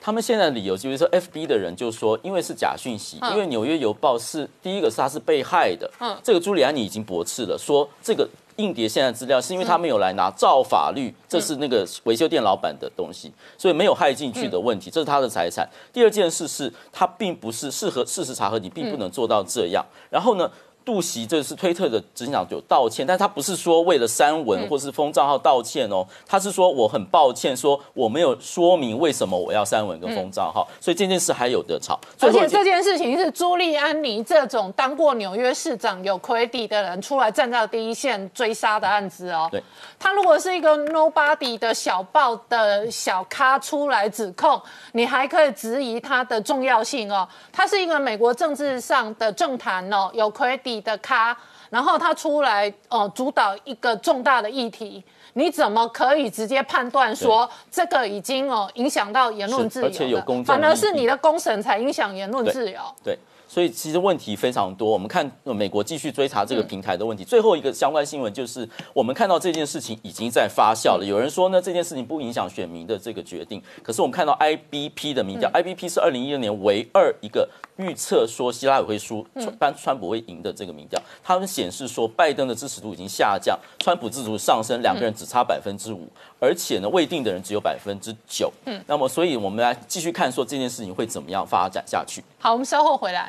[0.00, 5.90] 他们现在的理由就是说，FB 的人就说，因为是假讯息，因为《纽约邮报》是第一个是他是被害的。
[5.98, 8.28] 嗯，这个朱利安尼已经驳斥了，说这个。
[8.58, 15.68] 硬碟现在资料是因为他没有来拿，照法律这是那个维修店老板的东西，所以没有害进去的问题，这是他的财产。
[15.92, 19.84] 第二件事是他并不是适合事实查核，你并不能做到这样。
[20.10, 20.50] 然后呢？
[20.88, 32.00] 杜席，这是推特的执行长有道歉，但他不是说为了删文或是封账号道歉哦，他是说我很抱歉，说我没有说明为什么我要删文跟封账号，所以这件事还有的吵。
[32.20, 39.46] 而且这件事情是朱利安尼这种当过纽约市长有 credit 的人出来站在第一线追杀的案子哦。
[39.52, 39.62] 对，
[39.98, 44.58] 他如果是一个 nobody 的小报的小咖出来指控，
[44.92, 47.28] 你还可以质疑他的重要性哦。
[47.52, 50.30] 他是一个美国政治上的政坛哦，有
[50.80, 51.36] 的咖，
[51.70, 55.02] 然后他出来哦，主导一个重大的议题，
[55.34, 60.44] 你怎么可以直接判断说这个已经哦影响到言论自由而且有公？
[60.44, 62.80] 反而是你的公审才影响言论自由。
[63.02, 63.18] 对。
[63.50, 67.24] 所以其实问题非常多，我们看美国继续追查这个平台的问题。
[67.24, 71.02] 最后一个相关新闻就是，我们看到这件事情已经在发酵了。
[71.02, 73.62] 有人说呢，这件事情不影响选民的这个决定。
[73.82, 81.00] 可是我们看到 IBP 的民调，IBP 是二零一六年唯二一个预测说希拉里会输，川川普会赢的这个民调。
[81.22, 86.08] 他们显示说，拜登的支持度已经下降，川普支持度上升，两个人只差百分之五，
[86.40, 88.52] 而且呢，未定的人只有百分之九。
[88.66, 92.22] 嗯，那么所以我们来继续看说这件事情会怎么样发展下去。
[92.40, 93.28] 好，我们稍后回来。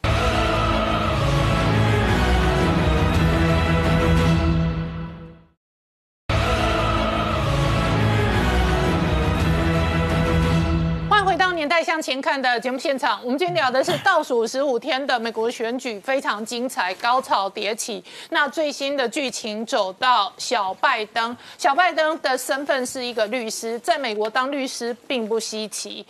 [11.79, 13.21] 在《向前看》的节目现场。
[13.23, 18.03] 我们今天聊的是倒数十五天的美国选举，非常精彩，高潮迭起。
[18.31, 26.05] 那最新的剧情走到小拜登，小拜登的身份是一个律师，在美国当律师并不稀奇。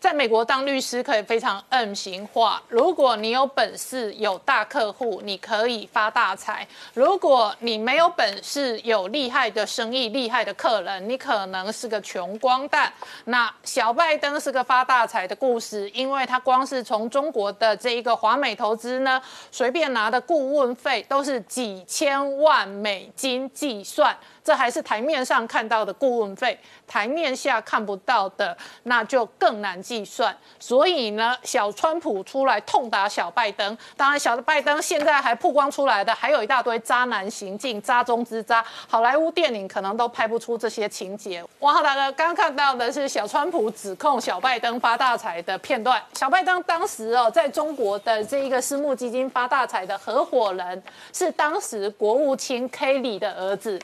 [0.00, 2.62] 在美国当律师可以非常 M 型化。
[2.68, 12.90] 如果你有本事有大客户，你可以发大财；如果你没有本事有厉害的生意、厉害的客人，你可能是个穷光蛋。
[13.26, 19.20] 那小拜登是个发大财的故事，因为他光是从中国的这一个华美投资呢，
[19.52, 24.16] 随便拿的顾问费都是几千万美金计算。
[24.42, 30.36] 这还是台面上看到的顾问费，台面下看不到的，那就更难计算。
[30.58, 38.64] 所以呢，小川普出来痛打小拜登，当然小的拜登现在还曝光出来的，还有一大堆渣男行径，渣中之渣。
[38.88, 41.44] 好莱坞电影可能都拍不出这些情节。
[41.58, 46.02] 王浩大哥刚看到的是小川普指控小拜登发大财的片段。
[46.14, 53.78] 小拜登当时哦，在中国的这一个私募基金发大财的合伙人，是当时国务卿 Kelly 的儿子。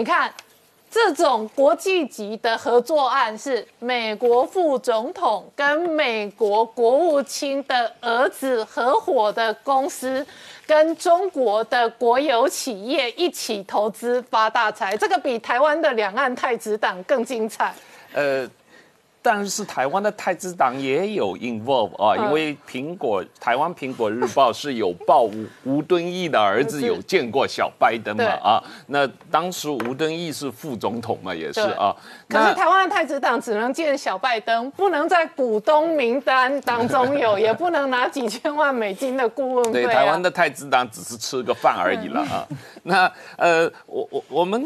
[0.00, 0.32] 你看，
[0.90, 10.26] 这种国际级的合作案是美国副总统跟美国国务卿的儿子合伙的公司，
[10.66, 17.74] 跟中国的国有企业一起投资发大财，这个比台湾的两岸太子党更精彩。
[18.14, 18.48] 呃。
[19.22, 31.94] 但是台湾的太子党也有 involve 啊，因为苹果台湾苹果日报是有报吴吴敦义的儿子有见过小拜登嘛啊，那当时吴敦义是副总统嘛也是啊。
[32.28, 39.84] 可是台湾的太子党只能见小拜登，不能在股东名单当中有， 也不能拿几千万美金的顾问费。
[39.84, 42.48] 对，台湾的太子党只是吃个饭而已了啊。
[42.84, 44.64] 那呃，我我我们。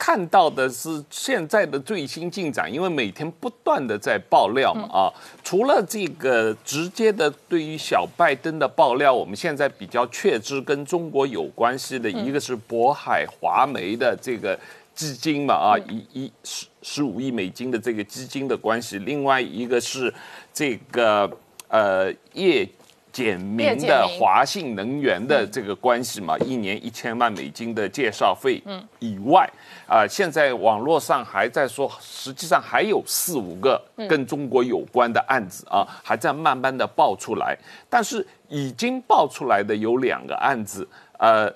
[0.00, 5.12] 看到的是现在的最新进展，因为每天不断的在爆料嘛啊，
[5.44, 14.58] 除了这个直接的对于小拜登的爆料，我们现在比较确知跟中国有关系的一个是渤海华煤的这个
[14.94, 20.12] 基金嘛啊，一一十十五亿美金的这个基金的关系，另外一个是
[20.50, 21.30] 这个
[21.68, 22.66] 呃叶
[23.12, 23.88] 简明叶简明。
[23.88, 28.62] 的华信能源的这个关系嘛，一年一千万美金的介绍费
[28.98, 29.48] 以外，
[29.90, 40.86] 啊、现在网络上还在说，实际上还有四五个跟中国有关的案子啊，还在慢慢的爆出来，但是已经爆出来的有两个案子，
[41.18, 41.52] 呃。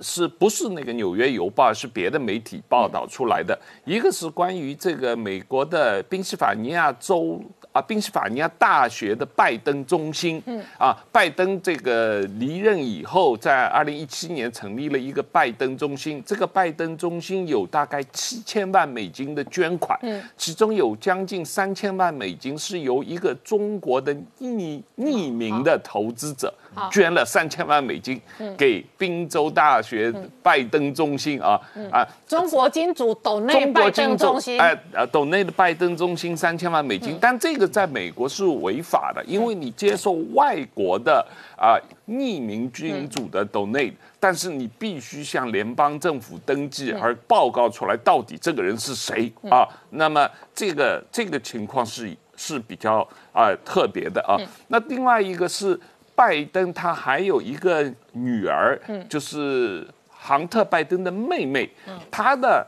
[0.00, 3.54] 是不是那个《纽约邮报》是别的媒体报道出来的？
[3.84, 7.38] 一个是关于这个美国的宾夕法尼亚州
[7.72, 16.22] 啊，宾夕法尼亚大学的拜登中心，嗯啊，拜登这个离任以后，在二零一七年成立了一个拜登中心。
[16.24, 28.20] 这个拜登中心有大概七千万美金的捐款，嗯，其中有将近三千万美金是由一个中国的匿匿名的投资者好捐了三千万美金
[28.56, 41.24] 给宾州大学拜登中心啊啊，中国金主斗内拜登中心，哎呃，斗内的拜登中心三千万美金，但这个在美国是违法的，因为你接受外国的
[41.56, 49.68] 啊、匿名金主的 donate，、但是你必须向联邦政府登记，而报告出来到底这个人是谁啊？
[49.90, 54.36] 那么这个这个情况是是比较啊、特别的啊。
[54.68, 55.78] 那另外一个是
[56.14, 61.70] 拜登，他还有一个女儿，就是杭特拜登的妹妹，
[62.10, 62.66] 他的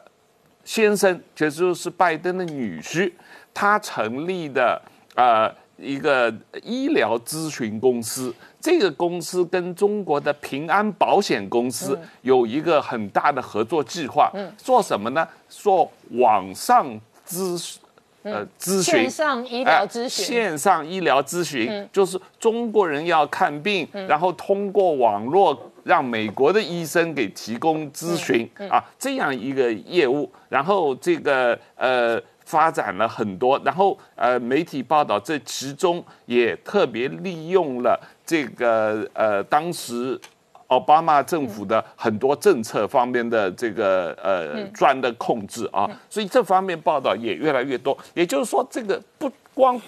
[0.64, 3.12] 先生，也就是拜登的女婿，
[3.52, 4.80] 他成立的
[5.14, 8.34] 呃一个医疗咨询公司。
[8.60, 15.28] 这个公司跟中国的平安保险公司有一个很大的合作计划，做什么呢？
[15.50, 17.76] 做网上咨
[18.24, 30.30] 呃咨询线上医疗咨哎询，线上医疗咨询、就是中国人要看病，然后通过网络让美国的医生给提供咨询、啊，这样一个业务。
[30.48, 40.20] 然后这个呃发展了很多，然后呃媒体报道这其中也特别利用了这个呃当时。
[40.68, 47.96] 奥巴马政府的很多政策方面的这个呃专的控制啊，所以这方面报道也越来越多。
[48.14, 49.80] 也就是说，这个不光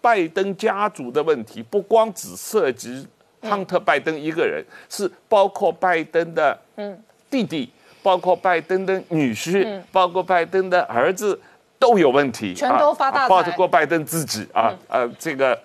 [0.00, 3.06] 拜登家族的问题，不光只涉及
[3.42, 6.56] 亨特拜登一个人，是包括拜登的
[7.30, 7.70] 弟弟，
[8.02, 11.40] 包括拜登的女婿，包括拜登的儿子
[11.78, 13.34] 都有问题，全都发大财。
[13.34, 15.58] 啊包括拜登自己啊，呃，这个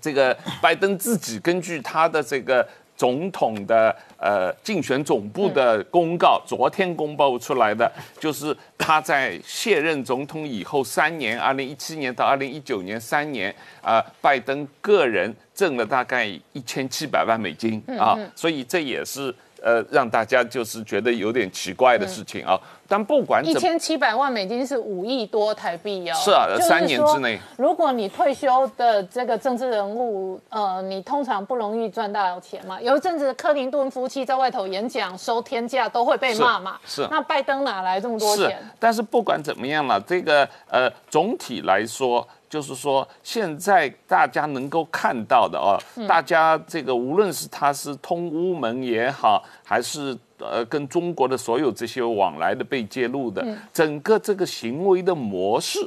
[0.00, 22.60] 这个拜登自己根据他的这个总统的呃竞选总部的公告，昨天公布出来的，就是他在卸任总统以后三年，二零一七年到二零一九年三年，啊、拜登个人挣了大概一千七百万美金啊，所以这也是呃让大家就是觉得有点奇怪的事情啊。
[22.88, 23.60] 但不管一怎么。
[23.60, 26.14] 千七百万美金是五亿多台币哦。
[26.14, 32.80] 是啊三年之内如果你退休的这个政治人物，呃，你通常不容易赚到钱嘛。
[32.80, 36.78] 有一阵子克林顿夫妻在外头演讲收天价都会被骂嘛。
[36.84, 55.80] 是是那拜登哪来这么多是钱？，但是不管怎么样了，这个呃，总体来说，就是说现在大家能够看到的哦，嗯大家这个无论是他是通乌门也好，还是呃跟中国的所有这些往来的被揭露的，嗯整个这个行为的模式，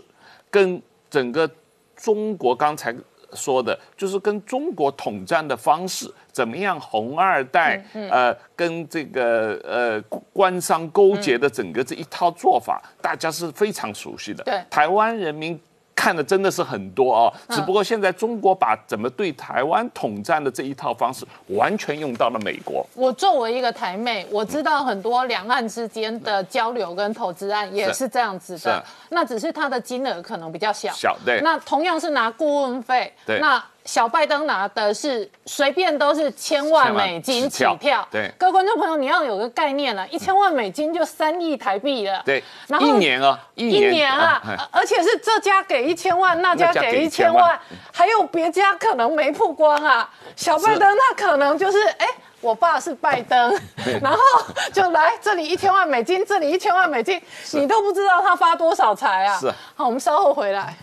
[0.52, 1.50] 跟整个
[1.96, 2.94] 中国刚才
[3.32, 10.02] 说的，就是跟中国统战的方式，怎么样红二代，呃，跟这个呃
[10.34, 14.44] 官商勾结的整个这一套做法，大家是非常熟悉的。
[14.44, 15.58] 对台湾人民。
[15.98, 22.86] 看的真的是很多哦，只不过现在中国把怎么对台湾统战的这一套方式完全用到了美国。
[22.94, 30.94] 我作为一个台妹，我知道很多两岸之间的交流跟投资案也是这样子的，那只是它的金额可能比较小。
[30.94, 31.42] 小对。
[31.42, 33.40] 那同样是拿顾问费，对。
[33.40, 38.08] 那小拜登拿的是随便都是千万美金起起跳跳。
[38.12, 42.22] 对各位观众朋友，你要有个概念了，一千万美金就三亿台币了。
[42.26, 47.60] 对，然后一年啊，一一年啊，哎而且是这家给一千万，那家给给一千1000万万，
[47.94, 50.08] 还有别家可能没曝光啊。
[50.36, 52.06] 小拜登他可能就是哎。
[52.40, 53.60] 我爸是拜登，
[54.00, 54.20] 然后
[54.72, 57.20] 就来这里一千万美金，这里一千万美金，
[57.54, 59.40] 你都不知道他发多少财啊！
[59.40, 60.76] 是好，我们稍后回来。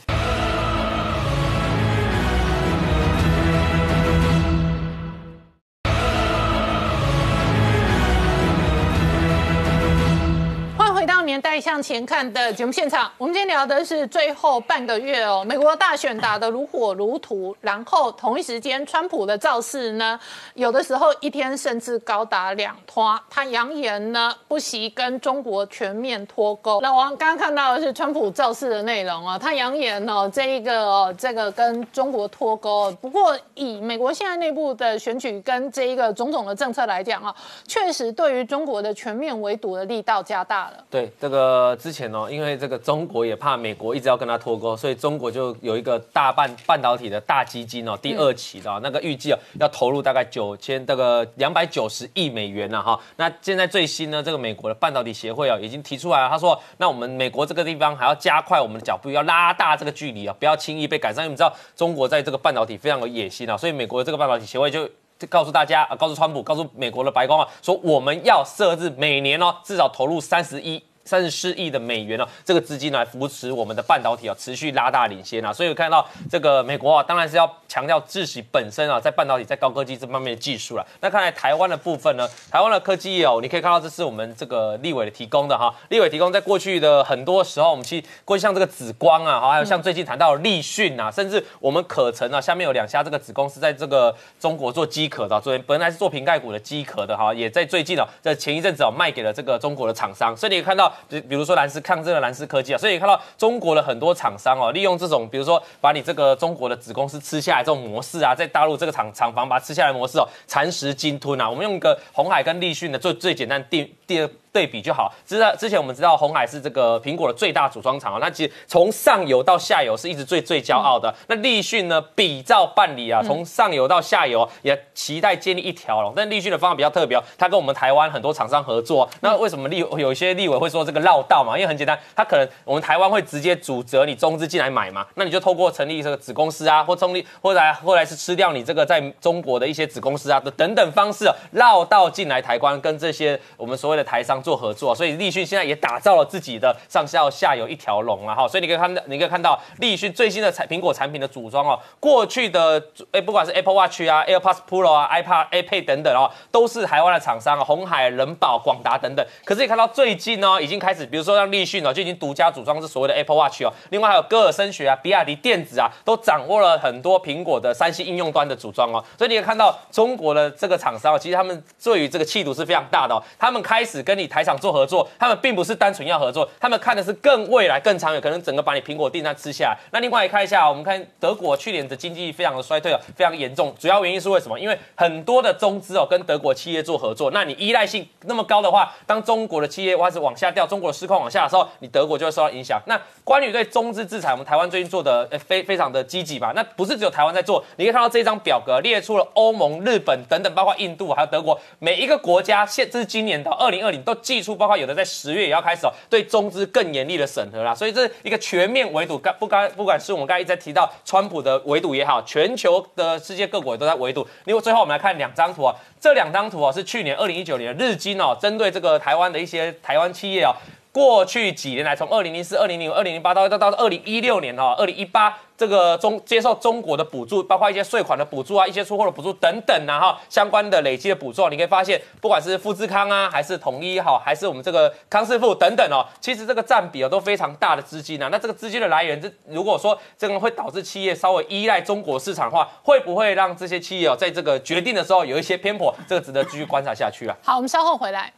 [11.24, 20.18] 年代向前看的节目现场，我们今天聊的是最后半个月哦，美国大选打得如火如荼，然后同一时间，川普的造势呢，
[20.54, 26.80] 有的时候一天甚至高达两拖，他扬言呢不惜跟中国全面脱钩。
[26.82, 32.90] 那我刚刚看到的是川普造势的内容啊，他扬言哦，这一个哦，这个跟中国脱钩。
[33.00, 37.34] 不过以美国现在内部的选举跟这一个种种的政策来讲啊，
[37.66, 40.84] 确实对于中国的全面围堵的力道加大了。
[40.90, 52.98] 对这个之前哦，因为这个中国也怕美国一直要跟他脱钩，所以中国就有一个大半半导体的大基金哦，第二期的那个预计哦要投入大概九千这个两百九十亿美元了哈。
[53.16, 61.24] 那现在最新呢，这个美国的半导体协会哦已经提出来了，他说那我们美国这个地方还要加快我们的脚步，要拉大这个距离啊，不要轻易被赶上。
[61.24, 64.88] 因为你知道中国在这个半导体非常有野心啊，所以美国的这个半导体协会就。
[65.30, 70.82] 告诉大家啊，告诉川普，告诉美国的白宫啊，说我们要设置每年哦，至少投入三十一。
[71.04, 80.86] 三十四亿的美元哦，这个资金来扶持我们的半导体啊，持续拉大领先啊，所以看到这个美国啊，当然是要强调自己本身啊，在半导体在高科技这方面的技术了。
[81.00, 100.93] 那看来台湾的部分呢，台湾的科技业哦，你可以看到这是我们这个立委提供的哈，立委提供在过去的很多时候，我们去过去像这个紫光啊，还有像最近谈到立讯啊，甚至我们可成啊，下面有两家这个子公司在这个中国做机壳的，昨天本来是做瓶盖股的机壳的哈，也在最近哦，在前一阵子哦卖给了这个中国的厂商，所以你看到。
[101.08, 114.30] 比比如说蓝思抗震的蓝思科技啊，所以看到中国的很多厂商哦，利用这种比如说把你这个中国的子公司吃下来这种模式啊，在大陆这个厂厂房把它吃下来模式哦，蚕食鲸吞啊，我们用一个红海跟立讯的最最简单第第二。
[114.54, 115.12] 对比就好。
[115.26, 121.12] 知道之前我们知道红海是这个苹果的最大组装厂啊，那其实从上游到下游是一直最最骄傲的。
[121.26, 126.12] 那立讯呢，比照办理啊，从上游到下游也期待建立一条龙。
[126.14, 129.10] 但立讯的方法比较特别，它跟我们台湾很多厂商合作。
[129.22, 131.58] 那为什么立有一些立委会说这个绕道嘛？
[131.58, 144.43] 因为很简单，他可能我们台湾会直接主责你中资进来买嘛，那你就透过成立这个子公司啊，或成立或者后来是吃掉你这个在中国的一些子公司啊的等等方式绕道进来台湾，跟这些我们所谓的台商。
[144.44, 152.80] 做合作，所以立讯现在也打造了自己的上下下游一条龙了哈，所以你可以看到，你可以看到立讯最新的产苹果产品的组装哦，过去的
[153.10, 159.26] 哎不管是 Apple Watch 啊、AirPods Pro 啊、iPad、iPad 等等哦，都是台湾的厂商啊，红海、人保、广达等等。
[159.46, 169.02] 可是你看到最近呢，已经开始，比如说像立讯哦，就已经独家组装是所谓的 Apple Watch 哦，另外还有歌尔声学啊、比亚迪电子啊，都掌握了很多苹果的三星应用端的组装哦。
[169.16, 174.28] 所以你可以看到中国的这个厂商，其实他们对于这个气度是非常大的哦，他们开始跟你。
[174.34, 179.78] 台厂做合作，他们并不是单纯要合作，他们看的是更未来、更长远，可能整个把你苹果订单吃下来。
[179.92, 183.72] 那另外看一下，我们看德国去年的经济非常的衰退哦，非常严重。
[183.78, 184.58] 主要原因是为什么？
[184.58, 192.82] 因为很多的中资哦跟德国企业做合作，那你依赖性那么高的话，当中国的企业开始往下掉，中国的市况往下的时候，你德国就会受到影响。
[192.86, 196.52] 那关于对中资制裁，我们台湾最近做的非非常的积极吧？
[196.56, 204.12] 那不是只有台湾在做，你可以看到这张表格列出了欧盟、日本等等，包括印度还有德国，每一个国家现这是今年到二零二零都。
[204.24, 214.26] 技术包括有的在十月也要开始哦，对中资更严厉的审核啦，所以这是一个全面围堵，不该不管是我们刚才一直在提到川普的围堵也好，全球的世界各国也都在围堵。
[214.46, 220.56] 另外最后我们来看两张图啊，这两张图啊是去年二零一九年日经哦，针对这个台湾的一些台湾企业哦。
[220.94, 238.28] 过去几年来，从二零零四、二零零五、二零零八到到到二零一六年哦，二零一八这个中接受中国的补助，包括一些税款的补助啊，一些出货的补助等等啊哈，相关的累积的补助，你可以发现，不管是富士康啊，还是统一哈，还是我们这个康师傅等等哦，其实这个占比哦都非常大的资金啊。
[238.30, 245.92] 那这个资金的来源，这如果说这个会导致企业稍微依赖中国市场的话，会不会让这些企业哦在这个决定的时候有一些偏颇？
[246.06, 247.36] 这个值得继续观察下去啊。
[247.42, 248.32] 好，我们稍后回来。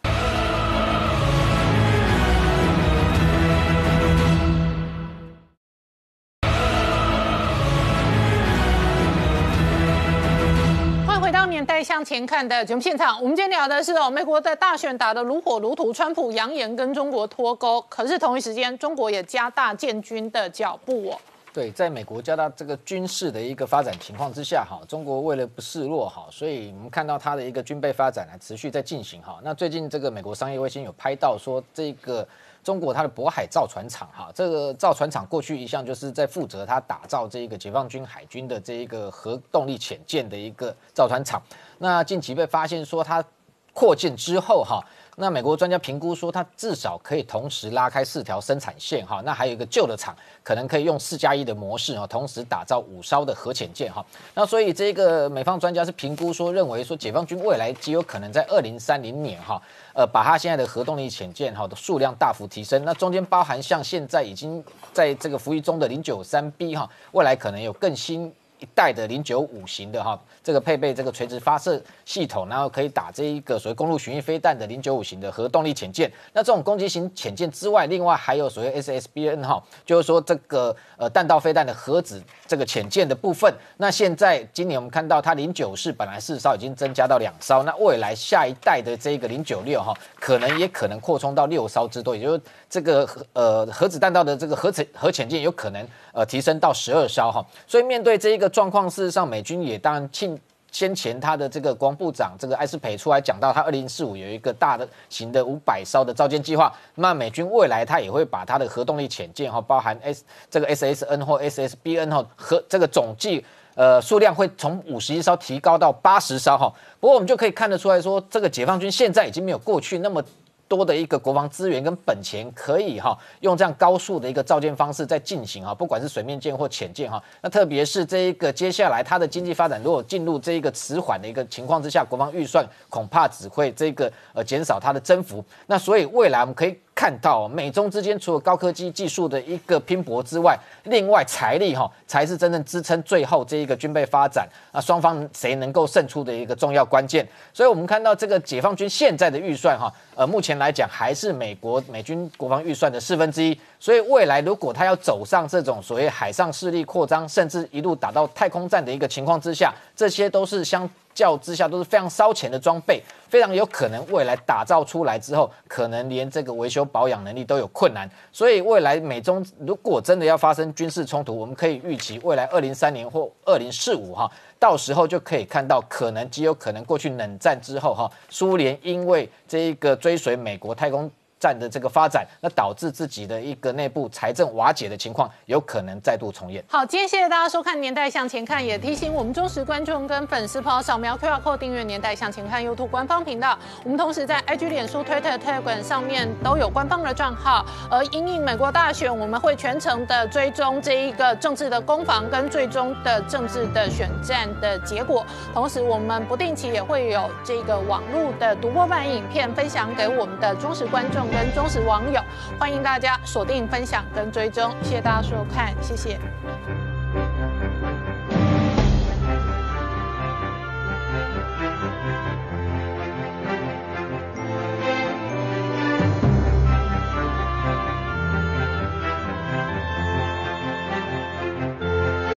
[11.76, 21.20] 年代向前看的节目现场，我们今天聊的是哦，美国的大选打得如火如荼，川普扬言跟中国脱钩，可是同一时间，中国也加大建军的脚步哦。
[21.52, 29.38] 对，在美国加大这个军事的一个发展情况之下，哈，中国为了不示弱，哈，所以我们看到它的一个军备发展呢持续在进行，哈。
[29.42, 32.26] 那最近这个美国商业卫星有拍到说这个。
[32.66, 41.40] 中国它的渤海造船厂，哈，这个造船厂过去一向就是在负责它打造这一个解放军海军的这一个核动力潜舰的一个造船厂。
[41.78, 43.24] 那近期被发现说它
[43.72, 44.84] 扩建之后哈。
[45.18, 49.22] 那美国专家评估说，它至少可以同时拉开四条生产线哈。
[49.24, 54.04] 那还有一个旧的厂，可能可以用四加一的模式哈，同时打造五艘的核潜舰哈。
[54.34, 59.58] 那所以这个美方专家是评估说，认为说解放军未来极有可能在二零三零年哈，
[59.94, 62.84] 呃，把它现在的核动力潜舰哈的数量大幅提升。
[62.84, 64.62] 那中间包含像现在已经
[64.92, 68.30] 在这个服役中的零九三 B 哈，未来可能有更新。
[68.58, 76.10] 一代的零九五型的哈，这个配备这个垂直发射系统，然后可以打这一个所谓公路巡弋飞弹的零九五型的核动力潜舰。
[76.32, 83.52] 那这种攻击型潜舰之外，另外还有所谓 SSBN 哈，就是说这个呃弹道飞弹的核子这个潜舰的部分。
[83.76, 92.40] 那现在今年我们看到它零九式本来四艘已经增加到两艘，那未来下一代的这个零九六哈，可能也可能扩充到六艘之多，也就是
[92.70, 97.44] 这个核呃核子弹道的这个核潜核潜舰有可能呃提升到十二艘哈。
[97.66, 98.45] 所以面对这一个。
[98.48, 100.38] 状况事实上，美军也当然庆
[100.72, 106.70] 先前他的这个国防部长这个艾斯培出来讲到，他二零四五有一个大的型的五百艘的造舰计划。
[106.96, 113.44] 那美军未来他也会把他的核动力潜舰哈，包含 S 这个 SSN 或 SSBN 哈，和这个总计
[113.74, 116.70] 呃数量会从五十一艘提高到八十艘哈。
[117.00, 120.22] 不过我们就可以看得出来说，这个解放军现在已经没有过去那么。
[120.68, 127.22] 多的一个国防资源跟本钱，可以哈用这样高速的一个造舰方式在进行哈，不管是水面舰或潜舰哈。
[127.40, 135.44] 那特别是这一个接下来它的经济发展如果进入这一个迟缓的一个情况之下，国防预算恐怕只会这个呃减少它的增幅。
[135.66, 136.78] 那所以未来我们可以。
[136.96, 147.28] 看到美中之间除了高科技技术的一个拼搏之外，另外财力哈才是真正支撑最后这一个军备发展啊双方谁能够胜出的一个重要关键。
[147.52, 153.60] 所以，我们看到这个解放军现在的预算哈，呃，目前来讲还是美国美军国防预算的四分之一。
[153.78, 160.88] 所以，未来如果他要走上这种所谓海上势力扩张，甚至一路打到太空战的一个情况之下，这些都是相。
[161.16, 168.06] 较之下都是非常烧钱的装备，非常有可能未来打造出来之后，可能连这个维修保养能力都有困难。
[168.30, 181.10] 所以未来美中如果真的要发生军事冲突，我们可以预期未来二零三年或二零四五哈，到时候就可以看到可能极有可能过去冷战之后哈，苏联因为这一个追随美国太空。
[181.38, 186.64] 战的这个发展，那导致自己的一个内部财政瓦解的情况，有可能再度重演。
[186.68, 193.58] 好，今天谢谢大家收看《年代向前看》，也提醒我们忠实观众跟粉丝朋友扫描 QR Code 订阅《年代向前看》YouTube 官方频道。
[193.84, 197.64] 我们同时在 IG、脸书、Twitter、推管上面都有官方的账号。
[197.90, 205.24] 而因应美国大选，我们会全程的追踪这一个政治的攻防跟最终的政治的选战的结果。
[205.52, 211.25] 同时，我们不定期也会有这个网络的独播版影片分享给我们的忠实观众。
[211.30, 212.20] 跟忠实网友，
[212.58, 216.18] 欢迎大家锁定、分享跟追踪，谢谢大家收看，谢谢。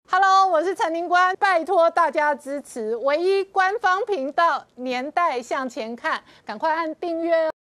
[0.10, 7.50] Hello，我是陈林官，拜托大家支持唯一官方频道《年代向前看》，赶快按订阅。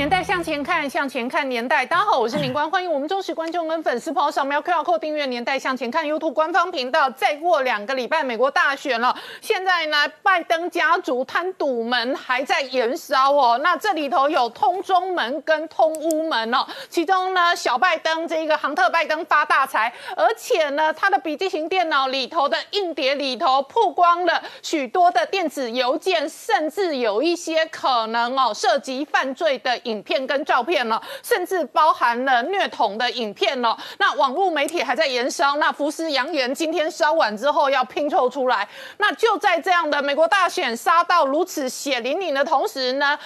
[0.00, 1.84] 年代向前看，向前看年代。
[1.84, 7.10] 大家好，我是林官，欢迎我们忠实观众跟粉丝朋友扫描 QR Code 订阅《年代向前看》YouTube 官方频道。
[7.10, 13.60] 再过两个礼拜，美国大选了，现在呢，拜登家族贪赌门还在燃烧哦。
[13.62, 29.78] 那这里头有通中门跟通乌门哦，其中呢，小拜登这个杭特拜登发大财，而且呢，他的笔记型电脑里头的硬碟里头曝光了许多的电子邮件，甚至有一些可能哦涉及犯罪的。
[29.90, 33.76] 影片跟照片了，甚至包含了虐童的影片了。
[33.98, 38.66] 那网络媒体还在延烧，那福斯扬言今天烧完之后要拼凑出来。
[38.98, 43.18] 那就在这样的美国大选杀到如此血淋淋的同时呢？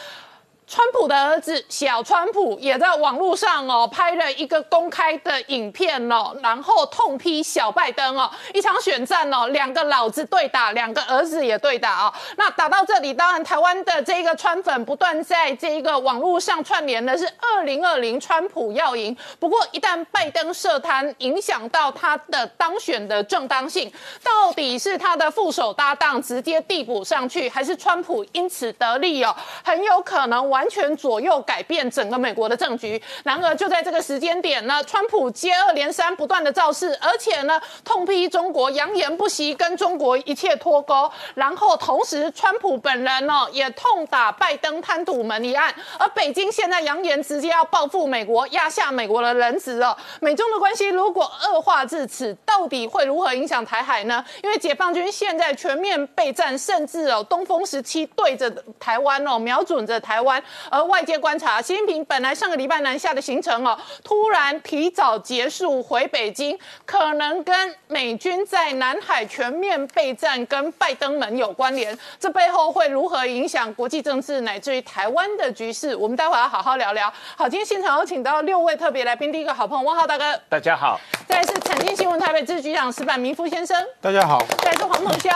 [0.66, 12.14] 川普的儿子小川普也在网络上哦拍了一个公开的影片哦，然后痛批小拜登哦，一场选战哦，两个老子对打，两个儿子也对打哦。
[12.36, 19.14] 那打到这里，当然台湾的这个川粉不断在这个网络上串联的是二零二零川普要赢。
[19.38, 23.92] 不过一旦拜登涉贪，影响到他的当选的正当性，
[24.22, 29.36] 到底是他的副手搭档直接递补上去，还是川普因此得利哦？
[29.62, 30.53] 很有可能。
[30.54, 33.02] 完全左右改变整个美国的政局。
[33.24, 41.10] 然而就在这个时间点呢，川普接二连三不断的造势，而且呢痛批中国，扬言不惜跟中国一切脱钩。
[41.34, 49.96] 然后同时，川普本人呢也痛打拜登贪赌门一案，而北京现在扬言直接要报复美国，压下美国的人质哦。
[50.20, 54.24] 美中的关系如果恶化至此，到底会如何影响台海呢？
[54.44, 58.48] 因为解放军现在全面备战，甚至哦东风十七对着
[58.78, 60.42] 台湾哦，瞄准着台湾。
[60.70, 71.96] 而外界观察，习近平本来上个礼拜南下的行程哦，突然提早结束回北京，可能跟美军在南海全面备战跟拜登们有关联。
[72.18, 75.94] 这背后会如何影响国际政治乃至于台湾的局势？
[75.94, 77.12] 我们待会要好好聊聊。
[77.36, 85.30] 好，今天现场有请到六位特别来宾，第一个好朋友汪浩大哥，大家好，再来是产经新闻台北支局长石板明夫先生，大家好，再来是黄鹏孝，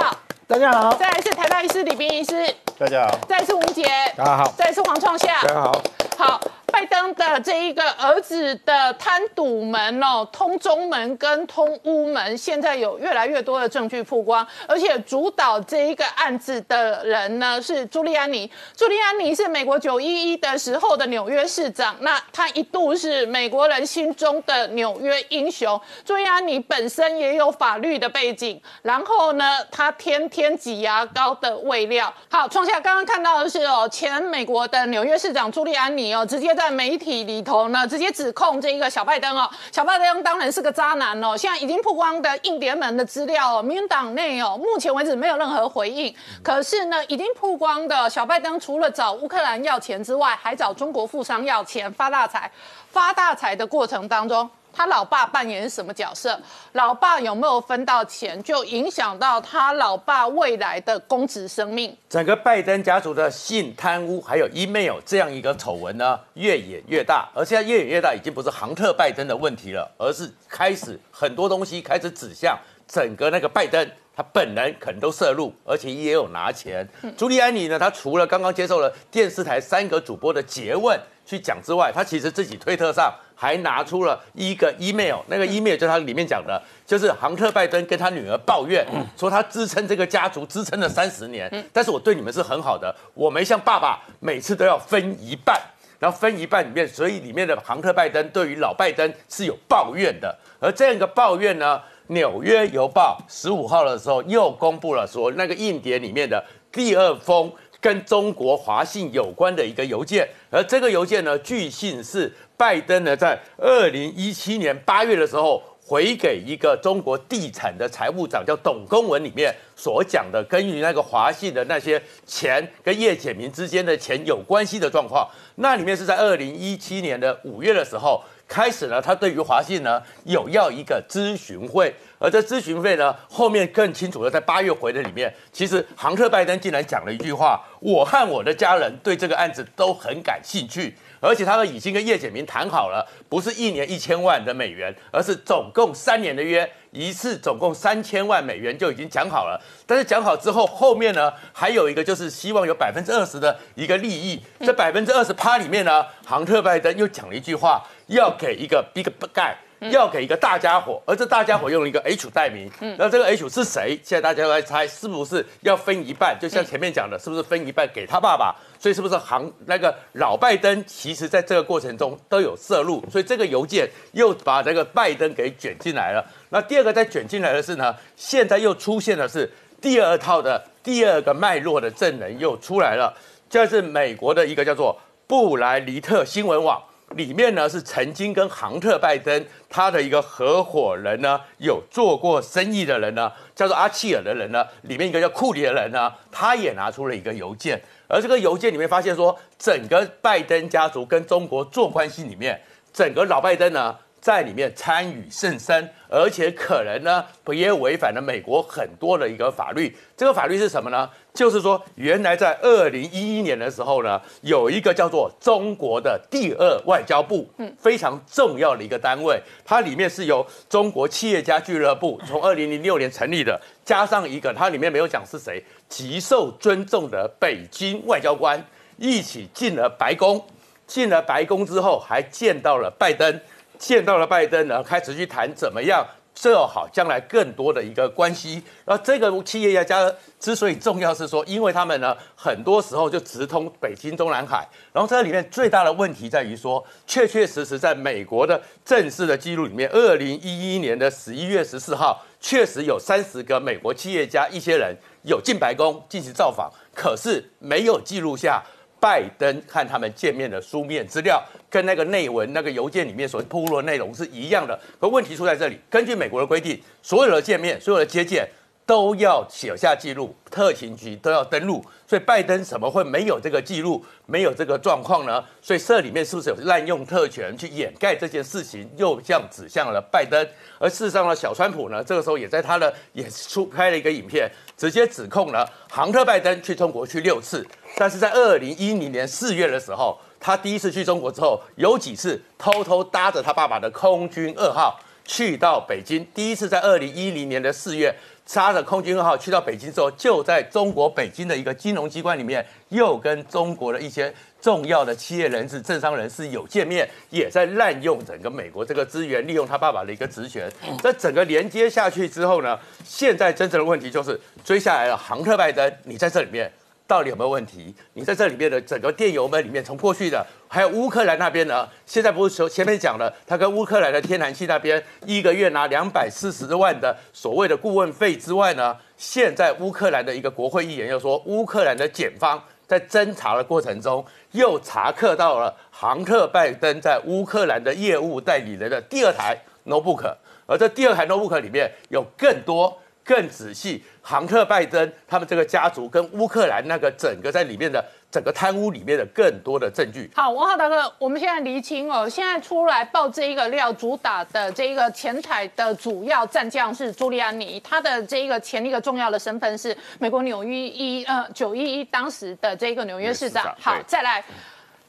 [0.46, 3.82] 大家好，再来是台大医师李斌医师，大家好，再来是吴杰，
[4.16, 5.82] 大家好，再来是黄创夏，大家好。
[6.16, 6.40] 好，
[6.70, 18.50] 拜登的这一个儿子的贪赌门哦，通中门跟通乌门，现在有越来越多的证据曝光，而且主导这一个案子的人呢是朱利安尼。
[18.76, 25.80] 朱利安尼是美国九一一的时候的纽约市长，那他一度是美国人心中的纽约英雄。
[26.04, 32.12] 朱利安尼本身也有法律的背景，然后呢，他天天挤牙膏的喂料。
[32.30, 36.14] 好，创下刚刚看到的是哦，前美国的纽约市长朱利安尼。
[36.14, 41.36] 哦，直接在媒体里头呢，直接指控这一个小拜登哦，小拜登当然是个渣男哦。
[41.36, 46.12] 现在已经曝光的印碟门的资料哦，民党内哦，目前为止没有任何回应。
[46.42, 52.50] 可是呢，已经曝光的小拜登除了找乌克兰要钱之外，还找中国富商要钱发大财。
[52.90, 54.50] 发大财的过程当中。
[54.78, 56.40] 他老爸扮演什么角色？
[56.74, 61.92] 老爸有没有分到钱，就影响到他老爸未来的公职生命。
[62.08, 67.28] 整个拜登家族的性贪污还有 email 这样一个丑闻呢，越演越大。
[67.34, 72.56] 而现在越演越大，已经不是杭特拜登的问题了，而是开始很多东西开始指向
[72.86, 76.88] 整个那个拜登，他本人可能都涉入，而且也有拿钱。
[77.16, 83.12] 朱利安尼呢，他除了刚刚接受了电视台三个主播的诘问去讲之外，他其实自己推特上。
[83.40, 88.84] 还拿出了一个 email，那个 email 就他里面讲的，就是杭特拜登跟他女儿抱怨，
[89.16, 95.56] 说他支撑这个家族支撑了三十年，但是我对你们是很好的，我没像爸爸每次都要分一半，
[96.00, 107.52] 然后分一半里面，所以里面的杭特拜登对于老拜登是有抱怨的，而这样一个抱怨呢，纽约邮报十五号的时候又公布了说那个硬碟里面的第二封。
[107.80, 125.26] 跟中国华信有关的一个邮件，而这个邮件呢，据信是拜登呢在二零一七年八月的时候回给一个中国地产的财务长，叫董公文里面所讲的，跟于那个华信的那些钱跟叶简明之间的钱有关系的状况。
[125.56, 131.94] 那里面是在二零一七年的五月的时候开始呢，他对于华信呢有要一个咨询会。
[132.18, 149.60] 而这咨询会呢，后面更清楚的，在八月回的里面，其实杭特拜登竟然讲了一句话：我和我的家人对这个案子都很感兴趣，而且他们已经跟叶简明谈好了，不是一年一千万的美元，而是总共三年的约，一次总共三千万美元就已经讲好了。
[149.86, 159.04] 但是讲好之后，后面呢还有一个就是希望有百分之二十的一个利益，这百分之二十趴里面呢，杭特拜登又讲了一句话，要给一个 big
[159.34, 159.54] guy。
[159.90, 163.98] 要给一个大家伙，而这大家伙用了一个 H 代名，那这个 H 是谁？
[164.02, 166.38] 现在大家都在猜，是不是要分一半？
[166.40, 168.54] 就像前面讲的，是不是分一半给他爸爸？
[168.78, 176.24] 所以是不是行那个老拜登，其实在这个过程中都有涉入，所以这个邮件又把这个拜登给卷进来了。
[176.50, 179.50] 那第二个再卷进来的是呢，现在又出现的是
[179.80, 183.12] 第二套的第二个脉络的证人又出来了，
[183.50, 186.82] 这是美国的一个叫做布莱尼特新闻网。
[187.16, 202.60] 里面呢是曾经跟杭特拜登他的一个合伙人呢有做过生意的人呢，叫做阿契尔的人呢，里面一个叫库里的人呢，他也拿出了一个邮件，而这个邮件里面发现说，整个拜登家族跟中国做关系里面，
[202.92, 203.96] 整个老拜登呢。
[204.28, 209.96] 在里面参与甚深，而且可能呢，也违反了美国很多的一个法律。
[210.18, 211.08] 这个法律是什么呢？
[211.32, 228.62] 就是说，原来在二零一一年的时候呢，有一个叫做中国的第二外交部，嗯，非常重要的一个单位，它里面是由中国企业家俱乐部从二零零六年成立的，加上一个它里面没有讲是谁，极受尊重的北京外交官，
[228.98, 230.44] 一起进了白宫。
[230.86, 233.40] 进了白宫之后，还见到了拜登。
[233.78, 238.62] 见到了拜登然后，开始去谈怎么样设好将来更多的一个关系。
[238.84, 244.68] 然后这个企业家之所以重要，是说因为他们呢很多时候就直通北京、中南海。
[244.92, 258.62] 然后这里面最大的问题在于说，确确实实在美国的正式的记录里面，二零一一年的十一月十四号，确实有三十个美国企业家一些人有进白宫进行造访，可是没有记录下。
[259.00, 261.40] 拜登和他们见面的书面资料，
[261.70, 264.78] 跟那个内文、那个邮件里面所铺露的内容是一样的。
[265.00, 268.48] 可问题出在这里，根据美国的规定，所有的见面、所有的接见
[268.86, 271.84] 都要写下记录，特勤局都要登录。
[272.06, 275.44] 所以拜登怎么会没有这个记录、没有这个状况呢？
[275.60, 280.42] 所以这里面是不是有滥用特权去掩盖这件事情，又这样指向了拜登？
[280.78, 287.66] 而事实上呢，小川普呢，这个时候也在他的也出拍了一个影片，直接指控了杭特拜登去中国去六次。
[287.98, 296.26] 但是在二零一零年四月的时候，他第一次去中国之后，有几次偷偷搭着他爸爸的空军二号去到北京。
[296.34, 298.14] 第一次在二零一零年的四月，
[298.52, 310.70] 搭着空军二号去到北京之后，就在中国北京的一个金融机关里面，又跟中国的一些重要的企业人士、政商人士有见面，也在滥用整个美国这个资源，利用他爸爸的一个职权。
[311.02, 316.72] 这整个连接下去之后呢，现在真正的问题就是追下来了，杭特拜登，你在这里面。
[317.08, 317.94] 到底有没有问题？
[318.12, 321.88] 你在这里面的整个电邮门里面，从过去的还有乌克兰那边呢？
[322.04, 328.94] 现在不是说前面讲了，他跟乌克兰的天然气那边一个月拿两百四十万的所谓的顾问费之外呢？
[329.16, 339.56] 现在乌克兰的一个国会议员又说，乌克兰的检方在侦查的过程中又查克到了杭特拜登在乌克兰的业务代理人的第二台
[339.86, 340.30] notebook，
[340.66, 343.00] 而这第二台 notebook 里面有更多。
[343.28, 350.30] 更仔细，杭特拜登他们这个家族跟乌克兰那个整个在里面的整个贪污里面的更多的证据。
[350.34, 363.76] 好，王浩大哥，我们现在厘清哦，现在出来爆这一个料，主打的这一个前台的主要战将是朱利安尼，他的这一个前一个重要的身份是美国纽约一呃九一一当时的这个纽约市长。
[363.78, 364.42] 好，再来，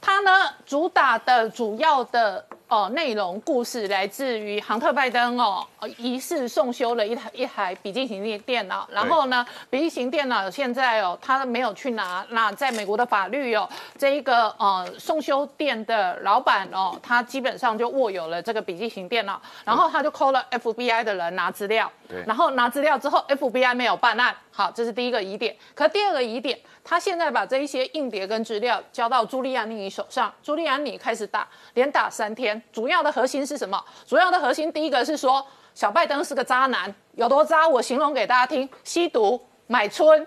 [0.02, 0.32] 他呢
[0.66, 2.46] 主打的主要的。
[2.70, 5.66] 哦，内容故事来自于杭特拜登哦，
[5.98, 13.68] 疑似送修了一台一台笔记型电电脑，然后呢，笔记型电脑现在哦，他没有去拿，那在美国的法律哦，
[13.98, 26.60] 这一个呃送修店的老板哦，他基本上就握有了这个笔记型电脑，然后他就 call 了 FBI 的人拿资料，对，然后拿资料之后，FBI 没有办案，好，这是第一个疑点，可第二个疑点。
[26.82, 32.59] 他现在把这一些硬碟跟资料交到朱利安尼手上，朱利安尼开始打，连打三天。
[32.72, 33.84] 主要的核心是什么？
[34.08, 37.68] 主要的核心第一个是说，小拜登是个渣男，有多渣？
[37.68, 40.26] 我形容给大家听：吸毒、买春，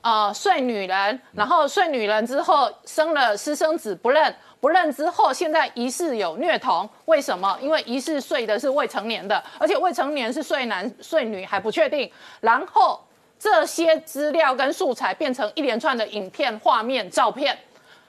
[0.00, 6.88] 啊，睡女人，然后睡女人之后生了私生子不认，不认之后现在疑似有虐童。
[7.06, 7.58] 为什么？
[7.60, 12.10] 因为疑似睡的是未成年的，而且未成年是睡男睡女还不确定。
[12.40, 13.00] 然后。
[13.40, 17.56] 这些资料跟素材变成一连串的影片、画面、照片。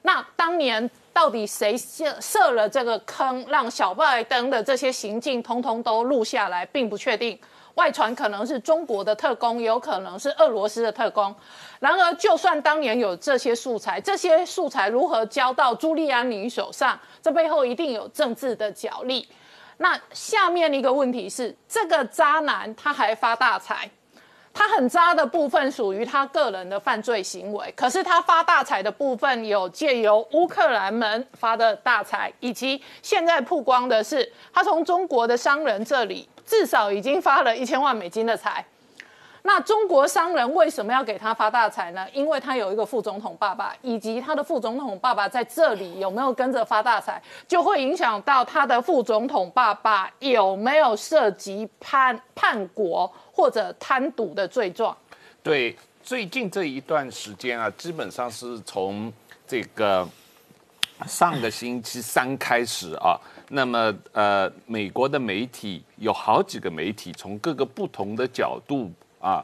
[0.02, 0.90] 那当年
[1.20, 7.38] 到底谁设设了这个坑，让小拜登的这些行径通通都录下来，并不确定。
[7.76, 11.36] 外传可能是中国的特工，有可能是俄罗斯的特工。
[11.82, 19.28] 然而，就算当年有这些素材，这些素材如何交到朱利安尼手上，这背后一定有政治的角力。
[19.76, 23.92] 那下面一个问题是，这个渣男他还发大财？
[24.60, 38.66] 他很渣的部分属于他个人的犯罪行为，可是他发大财的部分有借由乌克兰门发的大财，以及现在曝光的是他从中国的商人这里至少已经发了一千万美金的财。
[39.43, 42.05] 那中国商人为什么要给他发大财呢？
[42.12, 53.10] 因为他有一个副总统爸爸，以及他的副总统爸爸在这里有没有跟着发大财，就会影响到他的副总统爸爸有没有涉及叛叛国
[53.40, 54.96] 或者贪赌的罪状。
[55.42, 55.74] 对，
[56.04, 59.12] 最近这一段时间啊，基本上是从
[59.48, 60.06] 这个
[61.08, 63.18] 上个星期三开始啊，
[63.48, 68.92] 那么呃，美国的媒体有好几个媒体从各个不同的角度。
[69.22, 69.44] 啊，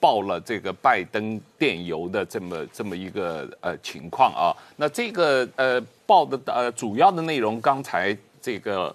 [0.00, 8.94] 报了这个拜登电邮的这么这么一个呃情况啊，那这个呃报的呃主要的内容，刚才这个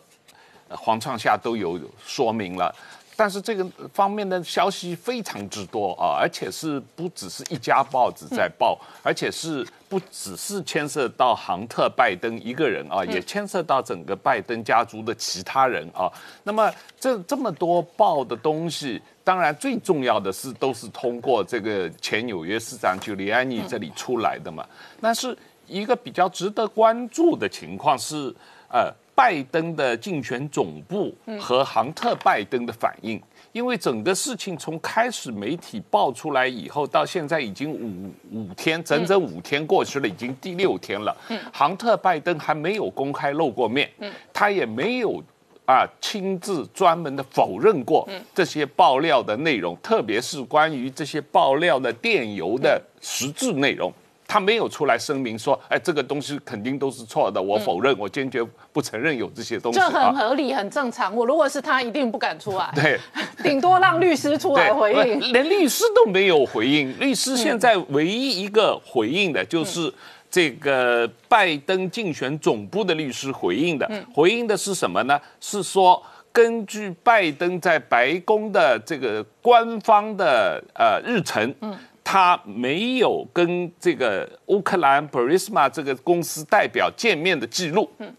[0.67, 2.75] 黄创夏都有说明了。
[3.19, 16.09] 但是这个方面的消息非常之多啊，而且是不只是一家报纸在报，而且是不只是牵涉到杭特拜登一个人啊，也牵涉到整个拜登家族的其他人啊。
[16.43, 24.65] 那么这这么多报的东西，当然最重要的是都是通过这个前纽约市长朱利安尼这里出来的嘛。
[25.01, 28.33] 但是一个比较值得关注的情况是，
[28.71, 28.89] 呃。
[29.19, 33.21] 拜登的竞选总部和杭特拜登的反应。
[33.51, 41.13] 因为整个事情从开始媒体爆出来以后，到现在已经五五天，整整五天过去了，已经第六天了。
[41.51, 43.91] 杭特拜登还没有公开露过面，
[44.31, 45.21] 他也没有
[45.65, 53.91] 啊亲自专门的否认过这些爆料的内容，特别是关于这些爆料的电邮的实质内容。
[54.29, 59.79] 他没有出来声明说，哎，这个东西肯定都是错的，我否认，我坚决不承认有这些东西。
[59.79, 61.15] 这很合理，很正常。
[61.15, 62.71] 我如果是他，一定不敢出来。
[62.77, 62.99] 对，
[63.41, 65.19] 顶多让律师出来回应。
[65.33, 69.91] 连律师都没有回应，律师现在唯一一个回应的就是
[70.29, 73.89] 这个拜登竞选总部的律师回应的。
[74.13, 75.19] 回应的是什么呢？
[75.41, 75.99] 是说
[76.31, 81.51] 根据拜登在白宫的这个官方的呃日程。
[81.61, 81.75] 嗯。
[82.11, 88.11] 他没有跟这个乌克兰 Burisma 这个公司代表见面的记录，嗯，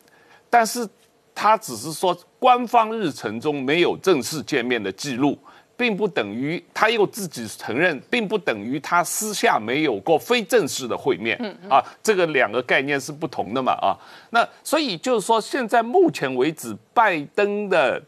[0.49, 0.89] 但是
[1.35, 5.37] 他只是说官方日程中没有正式见面的记录，
[5.77, 13.99] 并不等于他又自己承认，并不等于他私下没有过非正式的会面，嗯啊，这个两个概念是不同的嘛啊，
[14.31, 18.01] 那所以就是说，现在目前为止，拜登的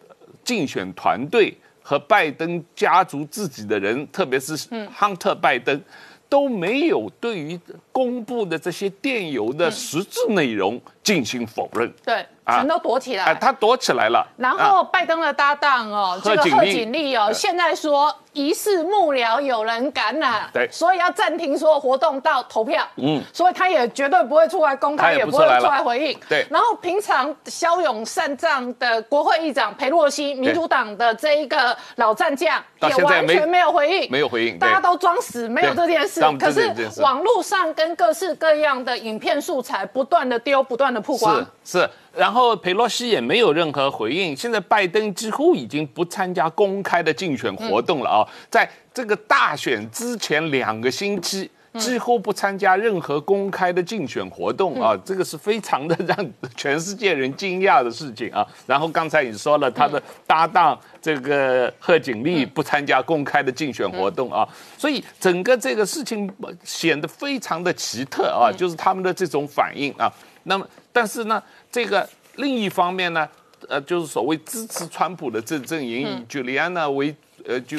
[0.44, 1.52] 竞选团队。
[1.82, 4.56] 和拜登家族自己的人，特别是
[4.94, 5.82] 亨特·拜登，
[6.28, 7.58] 都没有对于
[7.93, 11.93] 公布的这些电邮的实质内容进行否认。
[12.05, 12.26] 对。
[12.45, 14.26] 全都躲起来，他躲起来了。
[14.36, 22.84] 然后拜登的搭档哦，这个贺锦丽哦，现在说疑似幕僚有人感染，对，所以要暂停所有活动到投票。
[22.97, 26.18] 嗯，所以他也绝对不会出来公开，也不会出来回应。
[26.28, 26.45] 对。
[26.51, 36.20] 然后平常骁勇善战的国会议长佩洛西，民主党的这一个老战将，也完全没有回应，没有回应，大家都装死，没有这件事。
[36.40, 41.36] 可是网络上跟各式各样的影片素材不断的丢，不断的曝光。
[41.64, 41.90] 是是。
[42.14, 44.36] 然后佩洛西也没有任何回应。
[44.36, 48.20] 现在拜登几乎已经不参加公开的竞选活动了啊！
[48.50, 54.96] 在这个大选之前两个星期，几乎不参加任何公开的竞选活动啊！
[55.04, 58.46] 这个是非常的让全世界人惊讶的事情啊！
[58.66, 64.46] 然后刚才你说了，他的搭档这个贺锦丽不参加公开的竞选活动啊，
[64.76, 66.30] 所以整个这个事情
[66.62, 68.52] 显得非常的奇特啊！
[68.54, 70.12] 就是他们的这种反应啊。
[70.44, 71.42] 那么，但是呢？
[71.70, 72.06] 这个
[72.36, 73.26] 另一方面呢，
[73.68, 77.14] 呃，就是所谓支持川普的这阵营，以朱利安娜为
[77.47, 77.78] 呃就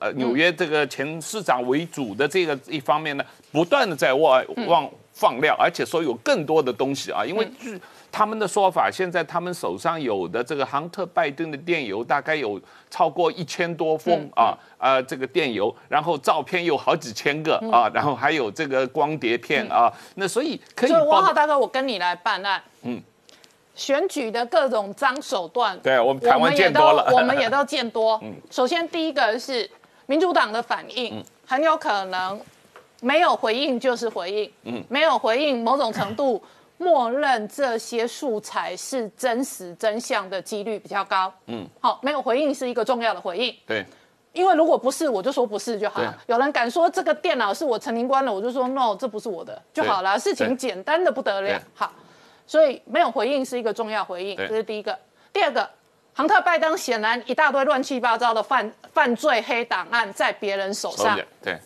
[0.00, 7.80] 呃纽约这个前市长为主的这个一方面呢，不断的在外往放料，而且说有更多的东西啊，因为据
[8.10, 20.90] 他们的说法，现在他们手上有的这个杭特拜登的电邮大概有超过一千多封啊啊这个电邮，然后照片有好几千个啊，然后还有这个光碟片啊，那所以可以。
[20.90, 22.62] 所以王浩大哥，我跟你来办案。
[22.82, 23.02] 嗯。
[23.78, 28.18] 选举的各种脏手段，对我们台湾见多了， 我们也都见多。
[28.24, 29.70] 嗯，首先第一个是
[30.06, 32.38] 民主党的反应，很有可能
[33.00, 36.42] 没有回应就是回应，嗯，没有回应，某种程度
[36.76, 41.32] 默认这些素材是真实真相的几率比较高。
[41.46, 43.54] 嗯，好，没有回应是一个重要的回应。
[43.64, 43.86] 对，
[44.32, 46.20] 因为如果不是，我就说不是就好了。
[46.26, 50.18] 有人敢说这个电脑是我陈林官的，我就说 no，这不是我的就好了。
[50.18, 51.62] 事情简单的不得了。
[51.74, 51.92] 好。
[52.48, 54.98] 所以没有回应是一个重要回应，这是第一个。
[55.34, 55.68] 第二个，
[56.14, 61.20] 亨特·拜登显然一大堆乱七八糟的犯犯罪黑档案在别人手上。
[61.42, 61.58] 对，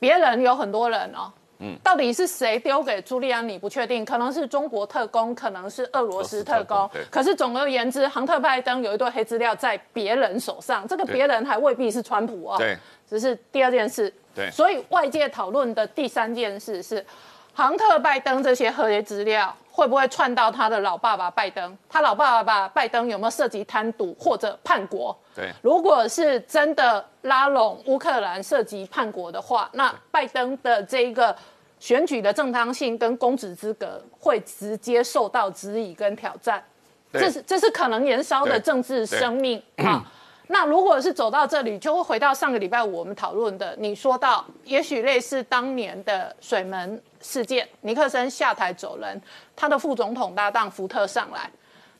[0.00, 1.30] 别人有很多人哦。
[1.58, 1.76] 嗯。
[1.84, 3.58] 到底是谁丢给朱利安你？
[3.58, 6.90] 不确定，可能是中国特工，可能是俄罗斯特工。
[7.10, 12.56] 可是总而言之，亨特·拜登有一堆黑资料在别人手上，这个别人还未必是川普哦。
[12.56, 12.74] 对。
[13.06, 14.12] 只是第二件事。
[14.34, 14.50] 对。
[14.50, 17.04] 所以外界讨论的第三件事是，
[17.52, 19.54] 亨特·拜登这些黑资料。
[19.74, 21.76] 会不会串到他的老爸爸拜登？
[21.88, 25.16] 他老爸爸拜登有没有涉及贪渎或者叛国？
[25.34, 31.34] 对，如果是真的拉拢乌克兰涉及叛国的话，那拜登的这一个
[31.80, 36.62] 选举的正当性跟公职资格会直接受到质疑跟挑战。
[37.10, 40.04] 这是这是可能燃烧的政治生命啊。
[40.48, 47.02] 那如果是走到这里，就会回到上个礼拜五我们讨论的，你说到也许类似当年的水门。
[47.24, 49.22] 事件，尼克森下台走人，
[49.54, 51.48] 他的副总统搭档福特上来，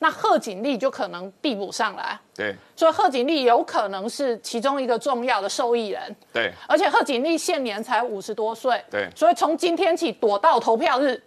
[0.01, 2.19] 那贺锦丽就可能递补上来。
[2.35, 6.17] 对，所以贺锦丽有可能是其中一个重要的受益人。
[6.33, 8.83] 对，而且贺锦丽现年才五十多岁。
[8.91, 11.23] 对，所以从今天起躲到投票日。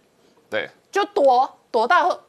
[0.50, 2.20] 对，就躲躲到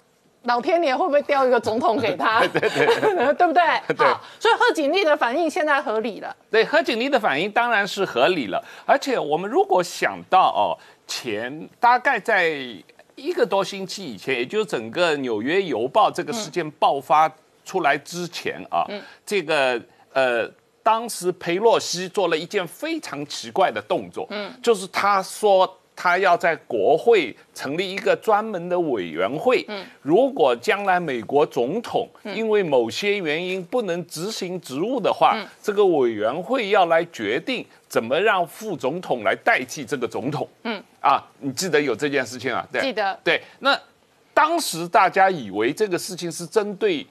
[0.43, 2.39] 老天爷会不会调一个总统给他？
[2.47, 3.63] 对 对对， 对不对？
[3.95, 4.07] 对，
[4.39, 6.35] 所以贺锦丽的反应现在合理了。
[6.49, 10.77] 对，贺锦丽的反应当然是合理了，而且我们如果想到哦。
[11.09, 12.49] 前大概在
[13.15, 17.33] 一个多星期以前，也就是整个《纽约邮报》这个事件爆发
[17.63, 18.85] 出来之前啊，
[19.25, 19.81] 这个
[20.11, 20.45] 呃，
[20.83, 25.76] 当时佩洛西做了一件非常奇怪的动作，嗯，就是他说。
[25.97, 29.65] 他要在国会成立一个专门的委员会。
[29.67, 40.47] 嗯，如果将来美国总统因为某些原因不能执行职务的话，这个委员会要来决定怎么让副总统来代替这个总统。
[40.63, 42.65] 嗯，啊，你记得有这件事情啊？
[42.71, 43.19] 对，记得。
[43.23, 43.77] 对，那
[44.33, 47.05] 当时大家以为这个事情是针对。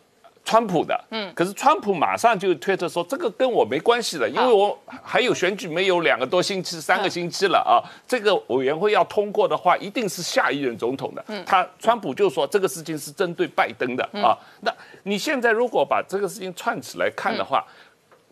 [0.46, 11.24] 川普的，嗯，可是川普马上就推特说这个跟我没关系了，因为我还有选举没有两个多星期、三个星期了啊，这个委员会要通过的话，一定是下一任总统的。
[11.26, 14.38] 嗯，他川普就说这个事情是针对拜登的啊。
[14.60, 14.72] 那
[15.02, 17.64] 你现在如果把这个事情串起来看的话。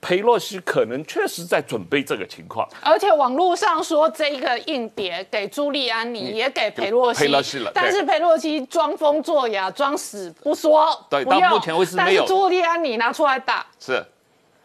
[0.04, 7.72] 佩洛西可能确实在准备这个情况，而且网络上说这一个硬碟给朱利安尼，也给佩洛西，佩洛西了。
[7.74, 12.20] 但是佩洛西装疯作哑，装死不说，对，到目前为止没有。
[12.20, 14.04] 但是朱利安尼拿出来打，是，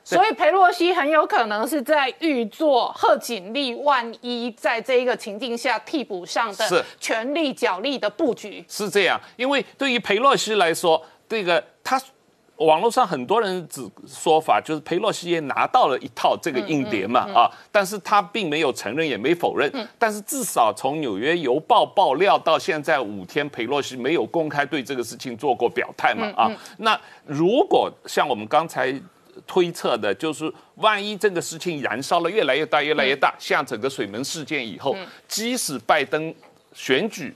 [0.04, 8.66] 所以佩洛西很有可能是在预做贺锦丽万一在这一个情境下替补上的权力角力的布局。
[8.68, 11.98] 是这样，因为对于佩洛西来说，这个他。
[12.60, 28.94] 网络上很多人只说法就是佩洛西也拿到了一套这个硬碟嘛啊，但是他并没有承认也没否认，但是至少从纽约邮报爆料到现在五天，佩洛西没有公开对这个事情做过表态嘛啊，那如果像我们刚才
[29.48, 34.94] 推测的，就是万一这个事情燃烧了越来越大越来越大，像整个水门事件以后，
[35.30, 36.36] 即使拜登
[36.74, 37.34] 选举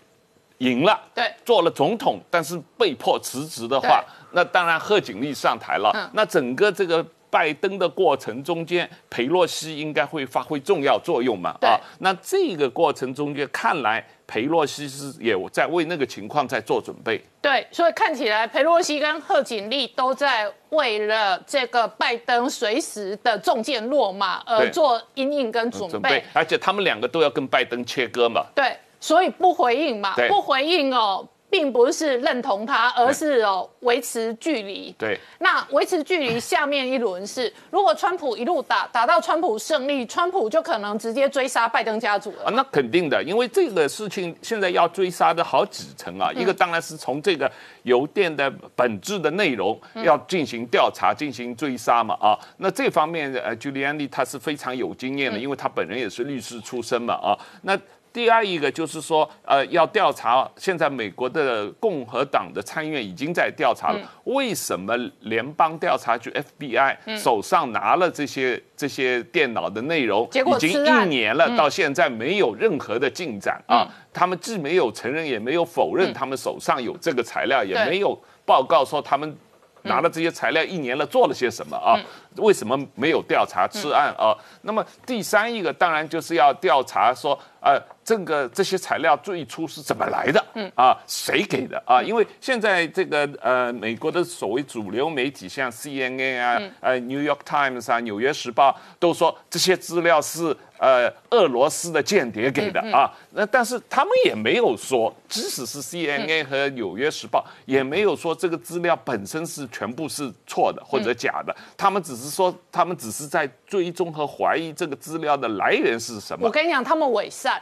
[0.58, 4.04] 赢了，对，做了总统，但是被迫辞职的话。
[4.34, 6.12] 那当然，贺锦丽上台了。
[6.14, 11.56] 那整个这个拜登的过程中间，佩洛西应该会发挥重要作用嘛？
[11.62, 17.24] 啊，那这个过程中间，看来佩洛西是也在为那个情况在做准备。
[17.42, 26.24] 对，所以看起来佩洛西跟贺锦丽都在为了这个拜登随时的中箭落马而做阴影跟准备。
[26.34, 28.46] 而且他们两个都要跟拜登切割嘛。
[28.56, 31.28] 对，所以不回应嘛，不回应哦。
[31.54, 34.92] 并不是认同他，而是哦维持距离。
[34.98, 42.46] 对，那维持距离下面一轮是，如果川普一路打打到川普胜利，川普就可能直接追杀拜登家族了。
[42.46, 46.32] 啊，那肯定的，因为这个事情现在要追杀的好几层啊。
[46.34, 47.52] 一个当然是从这个
[47.84, 52.36] 邮电的本质的内容要进行调查、进行追杀嘛啊。
[52.58, 57.38] 那这方面呃，朱利安利他是非常有经验的，因为他本人也是律师出身嘛啊。
[57.62, 57.80] 那
[58.14, 60.48] 第二一个就是说，呃，要调查。
[60.56, 73.88] 现在美国的共和党的参议院已经在调查了，为什么联邦调查局 FBI 手上拿了这些这些电脑的内容，已经一年了，到现在没有任何的进展啊？
[74.14, 79.36] 他们既没有承认，也没有否认他们手上有这个材料，也没有报告说他们
[79.82, 81.98] 拿了这些材料一年了做了些什么啊？
[82.36, 84.38] 为什么没有调查吃案啊？
[84.62, 87.82] 那么第三一个当然就是要调查说，呃。
[88.04, 90.44] 这个这些材料最初是怎么来的？
[90.56, 92.02] 嗯啊，谁给的啊？
[92.02, 103.12] 因为现在这个呃，美国的所谓主流媒体，像 CNN 啊、呃 New York Times 啊、纽约时报，都说这些资料是呃俄罗斯的间谍给的啊。
[103.32, 111.56] 那但是他们也没有说，即使是 CNN 和纽约时报，也没有说这个资料本身是全部是错的或者假的。
[111.78, 116.46] 他们只是说，他们只是在追踪和怀疑这个资料的来源是什么。
[116.46, 117.62] 我跟你讲，他们伪善。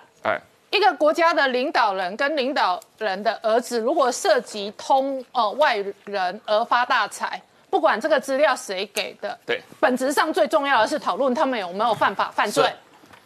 [0.72, 12.69] 哎，一个国家的领导人跟领导人的儿子，如果涉及通呃外人而发大财，不管这个资料谁给的，对，本质上最重要的是讨论他们有没有犯法犯罪。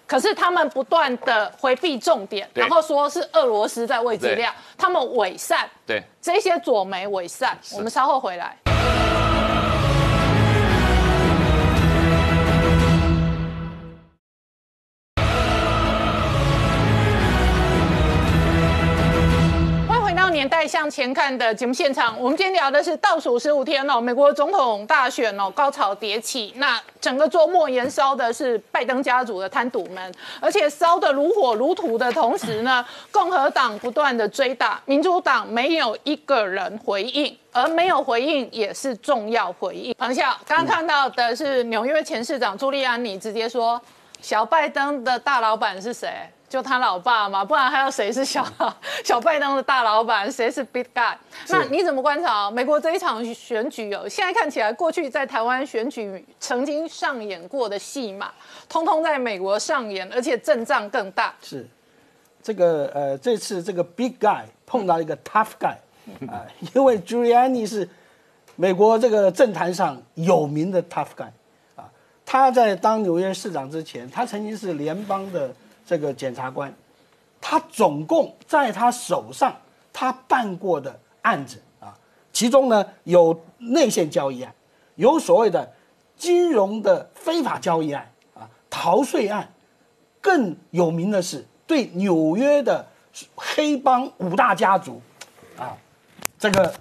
[0.07, 8.55] 可是他们不断的回避重点，然后说是俄罗斯在喂资料，他们伪善，对，这些左媒伪善，我们稍后回来。
[20.29, 26.53] 年代向前看的节目现场，我们今天聊的是倒数十五天哦，美国总统大选哦，高潮迭起。
[26.57, 39.93] 那整个周末燃烧的是拜登家族的贪赌门，而且烧得如火如荼的同时呢，共和党不断的追打，民主党没有一个人回应，而没有回应也是重要回应。
[39.97, 43.79] 彭笑，刚刚看到的是纽约前市长朱利安尼直接说，
[44.21, 46.09] 小拜登的大老板是谁？
[46.47, 48.45] 就他老爸嘛，不然还有谁是小
[49.03, 50.31] 小拜登的大老板？
[50.31, 51.15] 谁是 big guy？
[51.49, 53.93] 那你怎么观察美国这一场选举？
[53.93, 58.31] 哦，现在看起来，过去在台湾选举曾经上演过的戏码，
[58.69, 61.33] 通通在美国上演，而且阵仗更大。
[61.41, 61.67] 是，
[62.41, 65.75] 这个呃这次这个 big guy 碰到一个 tough guy
[66.29, 67.89] 啊、因为 Giuliani 是
[68.55, 71.29] 美国这个政坛上有名的 tough guy
[71.75, 71.89] 啊，
[72.23, 75.49] 他在当纽约市长之前，他曾经是联邦的
[75.85, 76.73] 这个检察官，
[77.39, 79.55] 他总共在他手上
[79.93, 81.95] 他办过的案子啊，
[82.33, 84.53] 其中呢有内线交易案，
[84.95, 85.71] 有所谓的
[86.17, 89.53] 金融的非法交易案啊，逃税案，
[90.19, 92.87] 更有名的是对纽约的
[93.35, 95.01] 黑帮五大家族
[95.57, 95.77] 啊，
[96.39, 96.73] 这个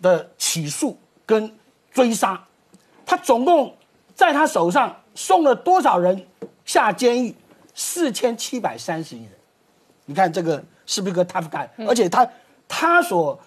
[0.00, 0.96] 的起诉
[1.26, 1.52] 跟
[1.92, 2.42] 追杀，
[3.04, 3.74] 他总共
[4.14, 6.26] 在他手上送了多少人
[6.64, 7.34] 下监狱？
[7.74, 9.32] 四千七百三十亿人。
[10.04, 12.28] 你看这个是不是个 tough guy？、而且他
[12.66, 13.38] 他所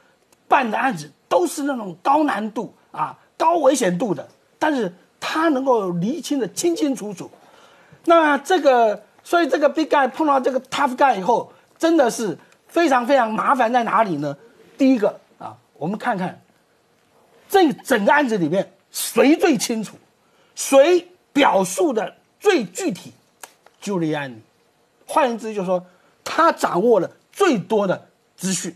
[0.47, 7.29] 办的案子都是那种高难度啊、高危险度的，但是他能够厘清的清清楚楚。
[8.05, 14.37] 那这个，所以这个 big guy 碰到这个 tough guy 以后，真的是非常非常麻烦在哪里呢？
[14.77, 16.41] 第一个啊，我们看看
[17.49, 19.97] 这整个案子里面谁最清楚，
[20.55, 23.11] 谁表述的最具体
[23.85, 24.37] ，Giuliani。
[25.05, 25.85] 换言之，就是说
[26.23, 28.75] 他掌握了最多的资讯。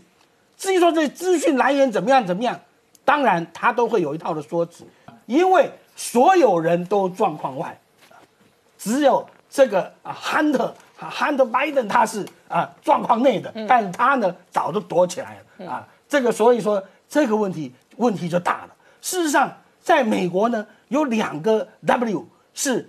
[0.56, 2.60] 至于说这资讯来源怎么样怎么样，
[3.04, 4.84] 当然他都会有一套的说辞，
[5.26, 7.80] 因为所有人都状况外，
[8.78, 15.88] 只有这个啊，Hunter 啊，Hunter Biden 他是啊状况内的，但是他呢早就躲起来了啊。
[16.08, 18.74] 这个所以说这个问题问题就大了。
[19.00, 19.50] 事实上，
[19.80, 22.88] 在美国呢有两个 W 是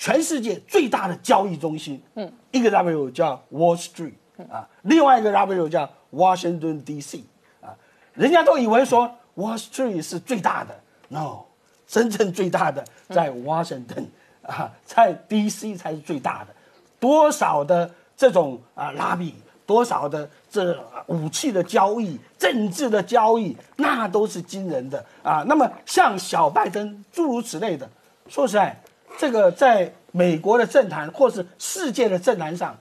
[0.00, 4.12] 全世界最大的交易中心，嗯，一个 W 叫 Wall Street
[4.48, 7.24] 啊，另外一个 W 叫 Washington D.C.
[7.60, 7.74] 啊，
[8.14, 11.40] 人家都以为说 Wall Street 是最大的，no，
[11.88, 14.06] 真正最大的在 Washington
[14.42, 15.74] 啊，在 D.C.
[15.74, 16.54] 才是最大的，
[17.00, 19.34] 多少的这种啊拉比，
[19.66, 20.78] 多少的这
[21.08, 25.44] 武器的交易、政治的交易，那都是惊人的啊。
[25.48, 27.90] 那么像小拜登诸如此类的，
[28.28, 28.80] 说实在，
[29.18, 32.74] 这个在美国的政坛或是世界的政坛上，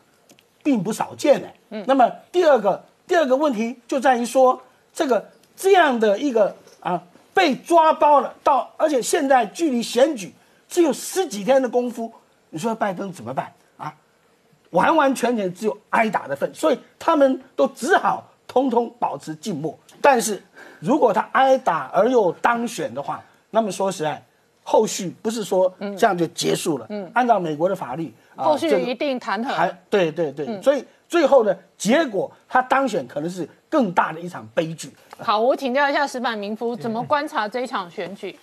[0.63, 1.47] 并不少见的。
[1.71, 4.61] 嗯，那么第二个第二个问题就在于说，
[4.93, 10.33] 这个这样的一个啊被抓包了，到而且现在距离选举
[10.69, 12.13] 只有十几天的功夫，
[12.51, 13.93] 你说拜登怎么办啊？
[14.69, 19.77] 完完全全只有挨打的份，所以他们都只好通通保持静默。
[20.01, 20.43] 但是
[20.79, 24.23] 如果他挨打而又当选的话，那么说实在，
[24.69, 26.85] 后续不是说这样就结束了。
[26.89, 29.47] 嗯，按照美国的法律，后续一定弹劾。
[29.47, 34.91] 还对对对，所以最后呢，结果他当选可能是更大的一场悲剧。
[35.19, 38.37] 好，我请教一下石板民夫，怎么观察这一场选举？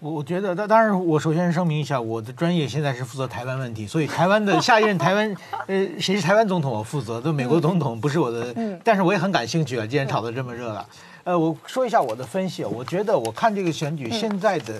[0.00, 5.32] 我我觉得，当当然，我首先声明一下，我的专业现在是负责台湾问题，所以台湾的下一任台湾，
[5.68, 8.52] 呃，谁是台湾总统，我负责，对美国总统不是我的，
[8.82, 10.84] 但是我也很感兴趣啊，既然炒得这么热了，
[11.22, 14.74] 呃，我说一下我的分析，我觉得我看这个选举现在的，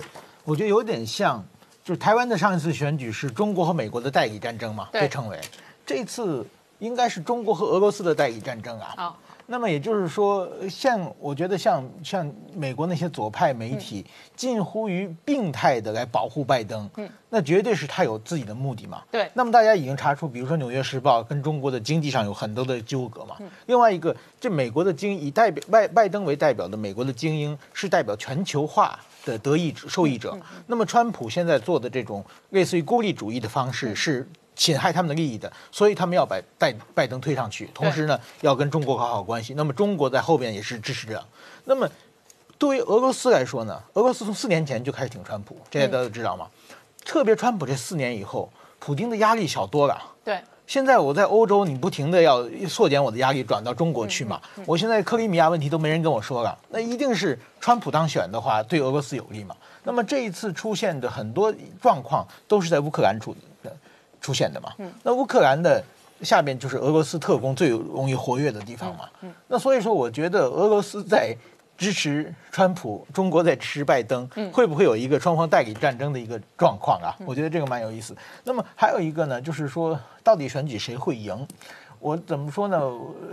[0.49, 1.45] 我觉得有点像，
[1.83, 5.39] 就是台湾的上一次选举是中国和美国的代理战争嘛，被称为，
[5.85, 6.43] 这次
[6.79, 14.03] 应该是中国和俄罗斯的代理战争啊，好，那么也就是说，像我觉得像像美国那些左派媒体，
[14.35, 19.03] 近乎于病态的来保护拜登，嗯，那绝对是他有自己的目的嘛。
[19.11, 19.29] 对。
[19.35, 23.35] 那么大家已经查出，比如说《纽约时报》跟中国的经济上有很多的纠葛嘛。
[23.67, 28.97] 另外一个，这美国的精以代表拜拜登为代表的美国的精英是代表全球化。
[29.29, 39.53] 的得益者、受益者，那么川普现在做的这种类似于孤立主义的方式是侵害他们的利益的，所以他们要把拜拜登推上去，同时呢要跟中国搞好关系。
[39.53, 41.23] 那么中国在后边也是支持者。
[41.63, 41.89] 那么
[42.57, 46.47] 对于俄罗斯来说呢，俄罗斯从四年前就开始挺川普，这些大家都知道吗？
[47.05, 49.97] 特别川普这四年以后，普京的压力小多了。
[50.25, 54.39] 对，现在我在欧洲，你不停的要缩减我的压力，转到中国去嘛。
[54.67, 59.55] 我现在克里米亚问题都没人跟我说了，那一定是川普当选的话，对俄罗斯有利嘛。
[59.83, 61.51] 那么这一次出现的很多
[61.81, 63.75] 状况都是在乌克兰出的
[64.21, 64.71] 出现的嘛。
[65.01, 65.83] 那乌克兰的
[66.21, 69.09] 下边就是俄罗斯特工最容易活跃的地方嘛。
[69.47, 71.35] 那所以说，我觉得俄罗斯在
[71.79, 77.15] 支持川普，中国在支持拜登，会不会有一个双方代理战争的一个状况啊？
[77.25, 78.13] 我觉得这个蛮有意思。
[78.43, 81.47] 那么还有一个呢，就是说到底选举谁会赢？
[82.01, 82.81] 我怎么说呢？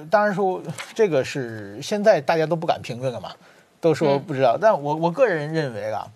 [0.09, 0.62] 当然说
[0.94, 3.32] 这个是现在大家都不敢评论了嘛，
[3.80, 4.57] 都说不知道。
[4.57, 6.07] 但我我个人认为啊，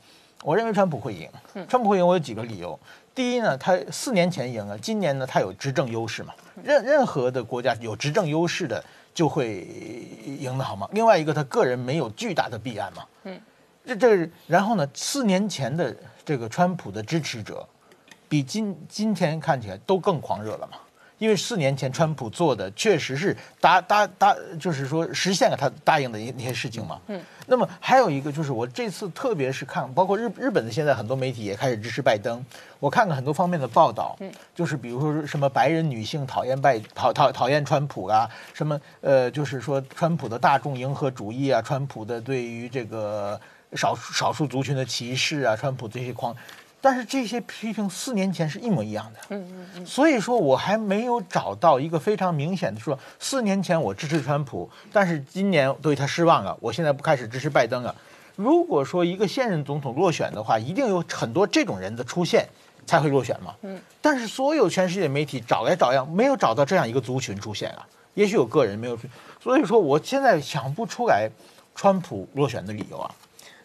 [0.45, 1.29] 我认为川普会赢。
[1.69, 2.79] 川普会赢，我有几个理由。
[3.13, 6.33] 第一呢，他四年前赢了，今年呢他有执政优势嘛。
[6.63, 8.83] 任任何的国家有执政优势的
[9.13, 9.67] 就会
[10.39, 10.89] 赢得好吗？
[10.93, 13.05] 另外一个，他个人没有巨大的弊案嘛。
[13.25, 13.41] 嗯，
[13.85, 17.67] 这这然后呢，四年前的这个川普的支持者，
[18.29, 20.79] 比今今天看起来都更狂热了嘛。
[21.21, 26.99] 因为四年前川普做的确实是答答答，就是说实现了他答应的一那些事情嘛。
[27.07, 27.23] 嗯。
[27.47, 32.43] 那么还有一个就是我这次特别是看，包括日日本的现在很多媒体也开始支持拜登，
[32.79, 43.39] 我看了很多方面的报道，嗯，就是比如说什么白人女性讨厌拜讨讨讨厌川普啊，什么呃，就是说川普的大众迎合主义啊，川普的对于这个
[43.75, 46.35] 少数少数族群的歧视啊，川普这些狂。
[46.83, 57.95] 但是这些批评四年前是一模一样的，嗯嗯嗯，所以说我还没有找到一个非常明显的说，四年前我支持川普，但是今年对他失望了，我现在不开始支持拜登了。
[58.35, 62.49] 如果说一个现任总统落选的话，一定有很多这种人的出现
[62.87, 68.99] 才会落选嘛，嗯，但是所有全世界媒体找来找样，没有找到这样一个族群出现啊，也许有个人没有，
[69.39, 71.29] 所以说我现在想不出来
[71.75, 73.15] 川普落选的理由啊，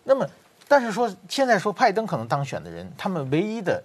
[0.03, 0.27] 那么。
[0.75, 3.81] 但是说现在说拜登可能当选的人，他们唯一的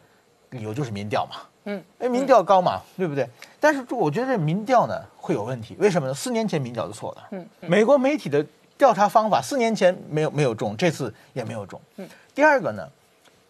[0.49, 1.37] 理由就是民调嘛，
[1.67, 3.25] 嗯，哎，民调高嘛，对不对？
[3.61, 6.13] 但是我觉得这民调呢会有问题，为什么呢？
[6.13, 8.45] 四年前民调就错了，嗯，美国媒体的
[8.77, 12.09] 调查方法四年前没有没有中，这次也没有中，嗯。
[12.35, 12.85] 第二个呢，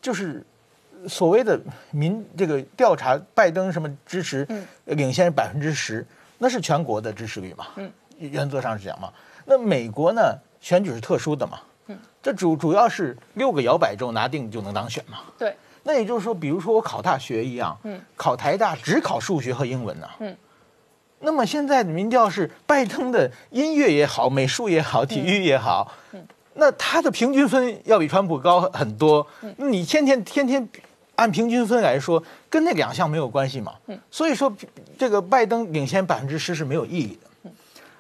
[0.03, 0.45] 就是
[1.09, 1.59] 所谓的
[1.93, 4.47] 民这个调查拜登什么支持
[4.85, 6.07] 领先百分之十，
[6.37, 9.11] 那是全国的支持率嘛，嗯，原则上是这样嘛。
[9.47, 11.59] 那美国呢选举是特殊的嘛。
[12.23, 15.19] 这主主要是六个摇摆州拿定就能当选嘛？
[15.39, 15.57] 对。
[15.83, 20.37] 那也就是说，比如说我考大学一样，嗯，考台大只考数学和英文呢，嗯。
[21.21, 26.23] 那么现在的民调是拜登的音乐也好，美术也好，体育也好，嗯，
[26.53, 29.27] 那他的平均分要比川普高很多。
[29.41, 29.55] 嗯。
[29.57, 30.69] 你天天天天
[31.17, 33.73] 按平均分来说，跟那两项没有关系嘛？
[33.87, 33.99] 嗯。
[34.11, 34.55] 所以说，
[34.99, 37.31] 这个拜登领先百分之十是没有意义的。
[37.45, 37.51] 嗯。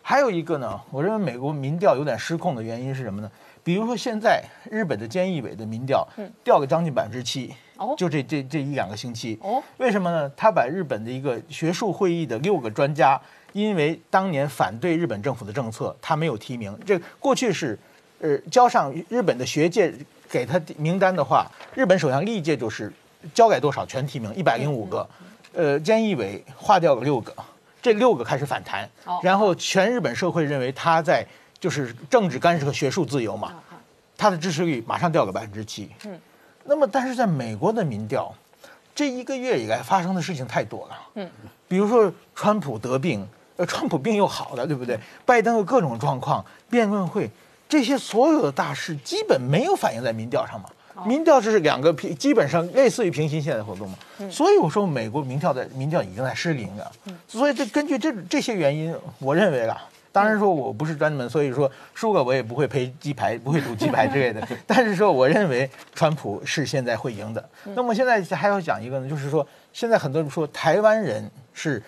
[0.03, 3.31] 还有一个呢，我认为美国民调有点失控的原因是什么呢？
[3.71, 6.05] 比如说，现在日本的菅义伟的民调
[6.43, 7.55] 掉个将近百分之七，
[7.97, 9.39] 就这这这一两个星期。
[9.41, 10.29] 哦，为什么呢？
[10.37, 13.21] 他把日本的一个学术会议的六个专家，
[13.53, 16.77] 因为当年反对日本政府的政策，他没有提名。
[16.85, 17.79] 这过去是，
[18.19, 19.95] 呃，交上日本的学界
[20.29, 22.93] 给他名单的话，日本首相历届就是
[23.33, 25.09] 交给多少全提名，一百零五个。
[25.53, 27.33] 呃，菅义伟划掉了六个，
[27.81, 28.91] 这六个开始反弹，
[29.23, 31.25] 然后全日本社会认为他在。
[31.61, 33.53] 就是政治干涉和学术自由嘛，
[34.17, 35.91] 他的支持率马上掉个百分之七。
[36.07, 36.19] 嗯，
[36.65, 38.35] 那么但是在美国的民调，
[38.95, 40.99] 这一个月以来发生的事情太多了。
[41.17, 41.31] 嗯，
[41.69, 43.27] 比如说川普得病，
[43.57, 44.99] 呃，川普病又好了，对不对？
[45.27, 47.31] 拜登有各种状况，辩论会
[47.69, 50.71] 这些所有的大事基本没有反映在民调上嘛。
[51.07, 53.99] 民调这是两个平，基本上类似于平行线的活动嘛。
[54.31, 56.93] 所以我说美国民调的民调已经在失灵了。
[57.29, 59.79] 所以这根据这这些原因，我认为啊。
[60.13, 64.47] 当然说我不是专门，所以说输了我也不会赔鸡排，不会赌鸡排之类的。
[64.67, 67.49] 但是说我认为川普是现在会赢的。
[67.75, 71.83] 那么现在还要讲一个呢，就是说现在很多人说台湾人是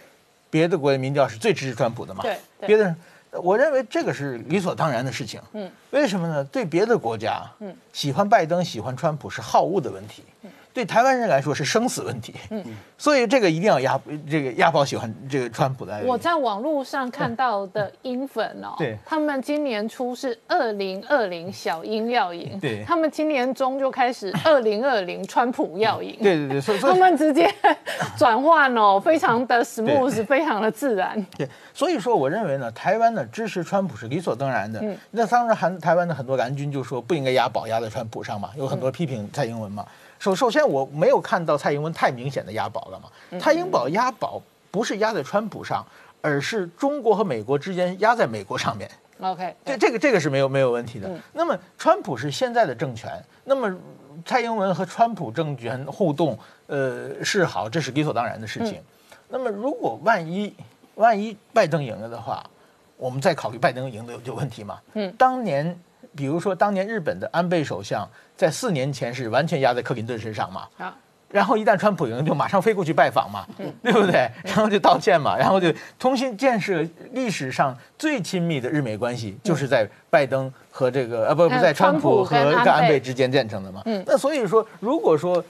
[0.50, 2.22] 别的国家民调是最支持川普的嘛？
[2.22, 2.36] 对，
[2.66, 2.96] 别的人，
[3.42, 5.40] 我认为这个是理所当然的事情。
[5.52, 6.44] 嗯，为什么呢？
[6.44, 10.22] 对别的国家，嗯，喜欢拜登、喜欢川普是好恶的问题。
[10.42, 10.50] 嗯。
[10.72, 12.64] 对台湾人来说是生死问题，嗯，
[12.96, 14.00] 所以这个一定要押
[14.30, 16.00] 这个押宝喜欢这个川普的。
[16.04, 27.52] 我在网络上看到的英粉哦，对，他们今年初是二零二零小英要赢，对，他们今年中就开始二零二零川普要赢，对对对，所以 他们直接
[28.16, 31.22] 转换哦，非常的 smooth，非常的自然。
[31.36, 34.80] 对，所以说我认为呢，台湾的支持川普是理所当然的。
[34.82, 39.84] 嗯，那当然，韩台湾的很多蓝军就说不应该押宝押在川普上嘛，有很多批评蔡英文嘛。
[40.22, 43.40] 首首先，我没有看到蔡英文太明显的押宝了嘛？
[43.40, 44.40] 蔡英文押宝
[44.70, 45.84] 不是压在川普上，
[46.20, 48.88] 而是中国和美国之间压在美国上面。
[49.20, 51.10] OK，这这个这个是没有没有问题的。
[51.32, 53.10] 那么，川普是现在的政权，
[53.42, 53.76] 那么
[54.24, 56.38] 蔡英文和川普政权互动，
[56.68, 58.80] 呃，是好，这是理所当然的事情。
[59.28, 60.54] 那么，如果万一
[60.94, 62.48] 万一拜登赢了的话，
[62.96, 64.78] 我们再考虑拜登赢的有问题吗？
[64.94, 65.76] 嗯，当年。
[66.14, 68.06] 比如说，当年日本的安倍首相
[68.42, 70.92] 在四年前是完全压在克林顿身上嘛，啊，
[71.30, 73.46] 然后一旦川普赢，就马上飞过去拜访嘛，
[73.84, 74.28] 对不对？
[74.42, 83.80] 然后就道歉嘛，然后就重新建设历史上最亲密的日美关系，就是在拜登和这个呃不不在川普和安倍之间建成的嘛。
[83.84, 85.44] 嗯，那所以说，如果说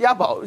[0.00, 0.38] 押宝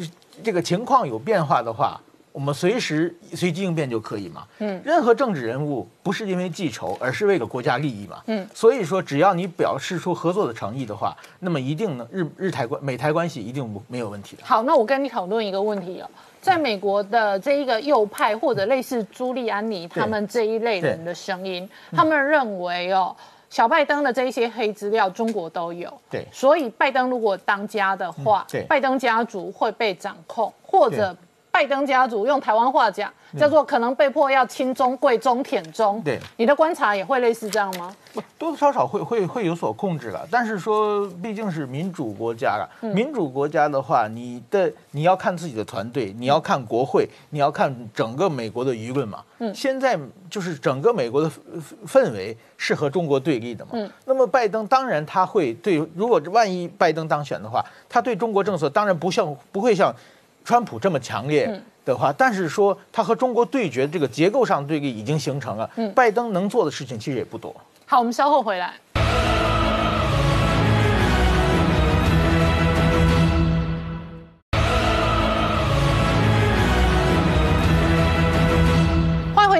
[0.42, 2.00] 这个情况有变化的话。
[2.32, 4.46] 我们随时随机应变就可以嘛。
[4.58, 8.22] 嗯，任何政治人物不是因为记仇，而是为了国家利益嘛。
[8.26, 14.42] 嗯，所以说只要你表示出合作的诚意的话，那么一定能日日台关美台关系一定没有问题的。
[14.44, 16.08] 好，那我跟你讨论一个问题哦，
[16.40, 23.14] 在美国的这一个右派或者类似朱利安尼他们这一类人的声音，他们认为哦，
[23.50, 25.92] 小拜登的这一些黑资料中国都有。
[26.10, 31.14] 对，所以拜登如果当家的话，对，拜登家族会被掌控或者。
[31.52, 36.02] 拜拜登家族用台湾话讲，叫做可能被迫要亲中、贵中、舔中。
[36.02, 37.94] 对，你的观察也会类似这样吗？
[38.12, 49.22] 不多多少少会会会有所控制了，但是说毕竟是民主国家了，民主国家的话，你的你要看自己的团队，你要看国会，你要看整个美国的舆论嘛。
[49.38, 49.96] 嗯，现在
[50.28, 51.30] 就是整个美国的
[51.86, 53.70] 氛围是和中国对立的嘛。
[53.74, 59.94] 嗯，那么拜登当然他会对，如果万一拜登当选的话，他对中国政策当然不像不会像
[60.44, 61.60] 川普这么强烈。
[61.84, 67.52] 的话，但是说他和中国对决这个结构上对立已经形成了，拜登能做的事情其实也不多。
[67.86, 68.74] 好，我们稍后回来。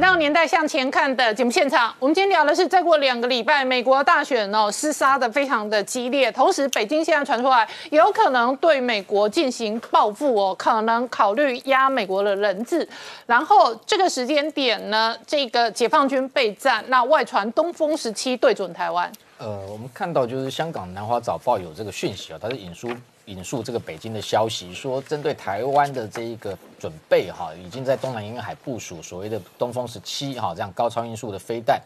[0.03, 6.31] 到年代向前看的节目现场，我们今天聊的是，再过两个礼拜，美国大选哦，厮杀的非常的激烈。
[6.33, 12.87] 同时，北京现在传出来，有可能对美国进行报复哦，可能考虑压美国的人质。
[13.27, 19.11] 然后这个时间点呢，这个解放军备战，那外传东风十七对准台湾。
[19.39, 22.91] 呃，我们看到就是香港南华早报有这个讯息啊，它是引述。
[23.27, 31.81] 引述这个北京的消息说，针对台湾的这一个准备哈，已经在东南沿海部署所谓的东风十七哈这样高超音速的飞弹。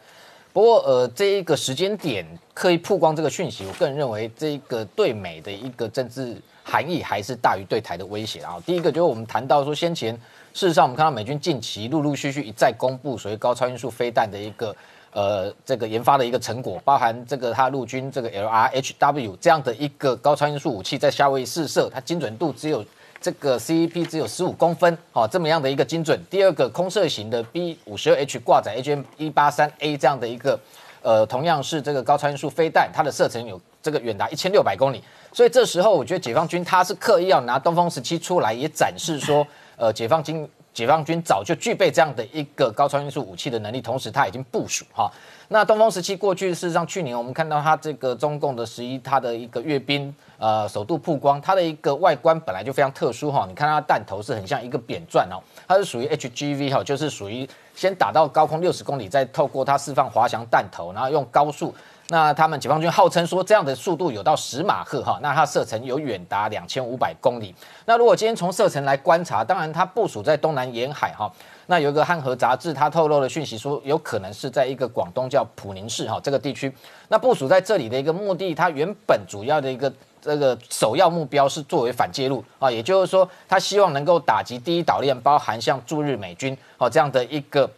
[0.51, 8.57] 不过呃，这一个时间点刻意曝光这个讯息，我个人认为这个对美的一个政治含义还是大于对台的威胁啊。
[8.65, 10.13] 第一个就是我们谈到说，先前
[10.53, 14.75] 事实上我们看到美军近期陆陆续续一再公布所谓高超音速飞弹的一个。
[15.11, 22.85] 呃，这个研发的一个成果，包含这个它陆军这个 LRHW 这样的一个高超音速武器，在夏威夷试射，它精准度只有
[23.19, 26.19] 这个 CEP 只有十五公分，哦，这么样的一个精准。
[26.29, 30.59] 第二个，空射型的 B 五十二 H 挂载 HM 一八三 A 这样的一个，
[31.01, 35.01] 呃，同样是这个高超音速飞弹，它的射程有这个远达一千六百公里。
[35.33, 39.45] 所以这时候，我觉得解放军他是刻意要拿东风十七出来，也展示说，
[39.77, 40.47] 呃，解放军。
[40.77, 45.11] 解放军早就具备这样的一个高超音速武器的能力，同时它已经部署哈。
[45.47, 53.47] 那东风十七过去事实上去年我们看到它这个中共的十一它的一个阅兵呃首度曝光，它的一个外观本来就非常特殊哈。
[53.49, 61.73] 你看它的弹头是很像一个扁钻哦，它是属于 HGV 哈，就是属于先打到高空六十公里，再透过它释放滑翔弹头，然后用高速。
[62.09, 67.53] 那他们解放军号称说这样的速度有到十马赫哈，那它射程有远达两千五百公里。
[67.85, 71.29] 那如果今天从射程来观察，当然它部署在东南沿海哈。
[71.65, 76.73] 那有一个汉和杂志，它透露的讯息说，有可能是在一个广东叫普宁市哈这个地区。
[77.09, 87.69] 那部署在这里的一个目的，它原本主要的一个这个首要目标是作为反介入啊，也就是说，它希望能够打击第一岛链，包含像驻日美军哦这样的一个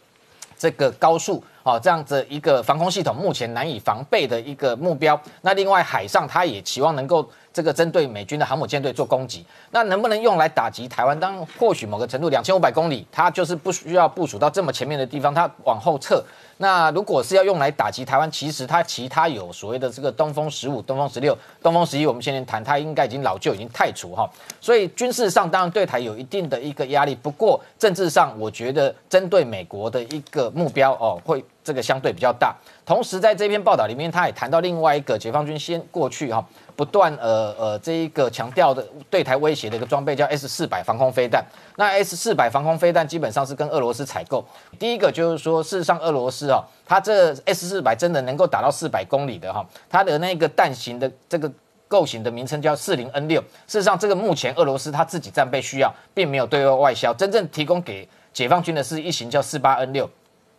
[0.55, 1.43] 这个高速。
[1.63, 5.19] 哦，这样子一个防空系统目前难以防备的一个目标。
[5.41, 7.29] 那另外海上，它也期望能够
[7.59, 9.45] 这个针对美军的航母舰队做攻击。
[9.71, 11.19] 那能不能用来打击台湾？
[11.19, 16.23] 当或许某个程度，两千五百公里，它就是不需要部署到这么前面的地方，它往后撤。
[16.55, 24.29] 那如果是要用来打击台湾，其实它其他有所谓的这个东风十五、东风十六、东风十一，我们先前谈，它应该已经老旧，已经太除哈。
[24.61, 32.55] 所以军事上当然对台有一定的一个压力，不过政治上，我觉得针对美国的一个目标哦，会这个相对比较大。
[32.85, 36.45] 同时在这篇报道里面，他也谈到另外一个解放军先过去哈。
[36.79, 41.45] 不断呃呃，这一个强调的对台威胁的一个装备叫 S 四百防空飞弹。
[41.75, 44.41] 那 S 四百防空飞弹基本上是跟俄罗斯采购。
[44.79, 51.51] 第一个就是说，事实上俄罗斯啊，它这 S 四百真的能够打到四百公里的哈，它的那个弹型的这个
[51.89, 53.41] 构型的名称叫四零 N 六。
[53.67, 60.09] 事实上，这个目前俄罗斯它自己战备需要，并没有对外外销，真正提供给解放军的是一型叫四八 N 六，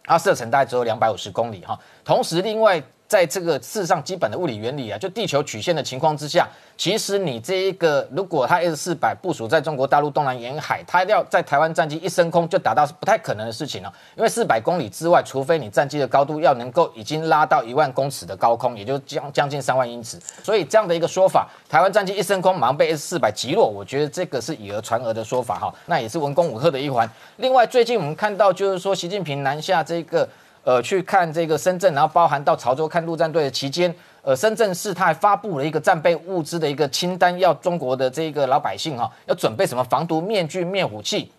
[0.05, 1.81] 它射程大概只有两百五十公里哈。
[2.05, 13.93] 同时，另外在这个事实上基本的物理原理啊，就地球曲线的情况之下，其实你这一个如果它 S 四百部署在中国大陆东南沿海，它要在台湾战机一升空就达到是不太可能的事情了。
[14.15, 20.17] 因为四百公里之外，除非你战机的高度要能够已经拉到一万公尺的高空，也就将将近三万英尺。
[20.45, 27.11] 所以这样的一个说法，台湾战机一升空马上被 S 四百击落，我觉得这个是以讹传讹的说法哈，那也是文攻武赫的一环。
[27.39, 30.29] 另外，最近我们看到就是说，习近平南下这个。
[30.63, 33.93] 呃，去看这个深圳，然后包含到潮州看陆战队的期间，
[34.23, 41.33] 呃，深圳市他还发布了一个战备物资的一个清单，要中国的这个老百姓哈，要准备什么防毒面具、灭火器，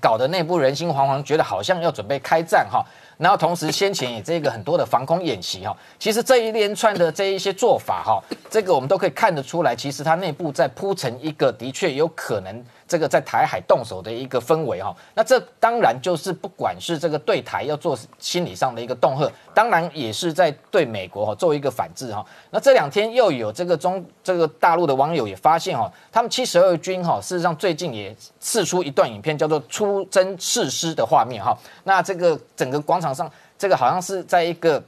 [0.00, 2.82] 搞得内部人心惶惶，觉得好像要准备开战哈。
[3.18, 8.20] 然后同时先前也这个很多的防空演习哈，其实这一连串的这一些做法哈，
[8.50, 12.64] 这个我们都可以看得出来，其实它内部在铺成一个的确有可能。
[12.92, 14.94] 这个在台海动手的一个氛围哈。
[15.14, 22.22] 那这当然就是不管是这个对台要做心理上的一个恫吓，当然也是在对美国哈做一个反制哈。
[22.50, 31.56] 那这两天又有这个中这个大陆的网友也发现哈，他们七十二军哈事实上最近也试出一段影片，叫做出征誓师的画面哈。
[31.84, 34.82] 那这个整个广场上，这个好像是在一个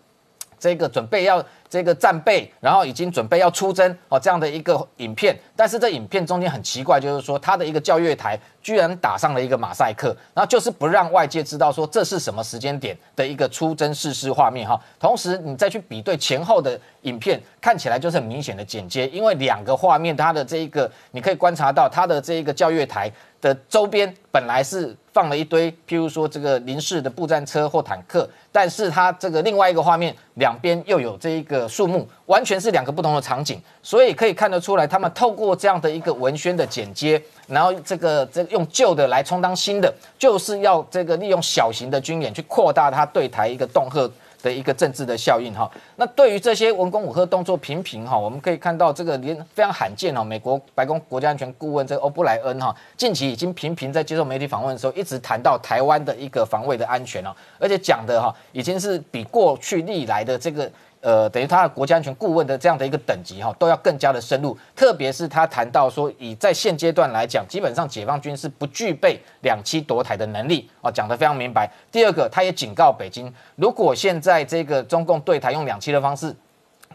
[0.64, 1.44] 这个准备要。
[1.66, 14.80] 这个战备，然后已经准备要出征哦，这样的一个影片，但是这影片中间很奇怪，就是说它的一个教阅台居然打上了一个马赛克，然后就是不让外界知道说这是什么时间点的一个出征试试画面哈。
[15.00, 23.10] 同时你再去比对前后的影片，看起来就是很明显的剪接，因为两个画面它的这一个你可以观察到它的这一个教阅台
[23.40, 31.54] 的周边本来是放了一堆，譬如说这个临时的步战车或坦克，但是它这个另外一个画面两边又有这一个。
[31.66, 44.10] 树木完全是两个不同的场景，所以可以看得出来，他们透过这样的一个文宣的剪接，然后这个这个用旧的来充当新的，就是要这个利用小型的军演去扩大他对台一个恫吓
[44.44, 45.68] 的一个政治的效应哈。
[45.96, 60.70] 那对于这些文攻武赫动作频频哈，我们可以看到这个连非常罕见哦，美国白宫国家安全顾问这个欧布莱恩哈，近期已经频频在接受媒体访问的时候，一直谈到台湾的一个防卫的安全哦，而且讲的哈，已经是比过去历来的这个。
[61.04, 64.56] 呃，等于他的国家安全顾问的这样的一个等级哈，都要更加的深入。
[64.74, 71.70] 特别是他谈到说，以在现阶段来讲，基本上解放军是不具备两栖夺台的能力哦，讲得非常明白。
[71.92, 76.34] 第二个，他也警告北京，如果现在这个中共对台用两栖的方式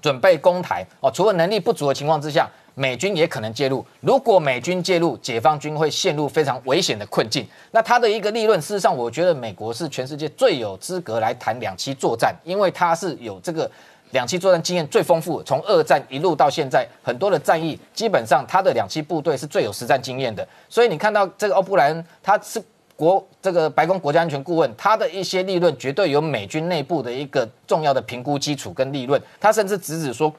[0.01, 3.85] 准备攻台哦，除了能力不足的情况之下，美军也可能介入。
[4.01, 7.47] 如果美军介入，解放军会陷入非常危险的困境。
[7.69, 13.69] 那他的一个立论，事实上，我觉得美国是全世界最有资格来谈两栖作战，因为他是有这个。
[14.11, 20.47] 两栖作战经验最丰富，从二战一路到现在，很多的战役基本上他的两栖部队是最有实战经验的。
[20.67, 22.61] 所以你看到这个欧布莱恩，他是
[22.95, 29.21] 国这个白宫国家安全顾问，他的一些立论绝对有美军内部的一个重要的评估基础跟立论。
[29.39, 30.33] 他甚至直指说。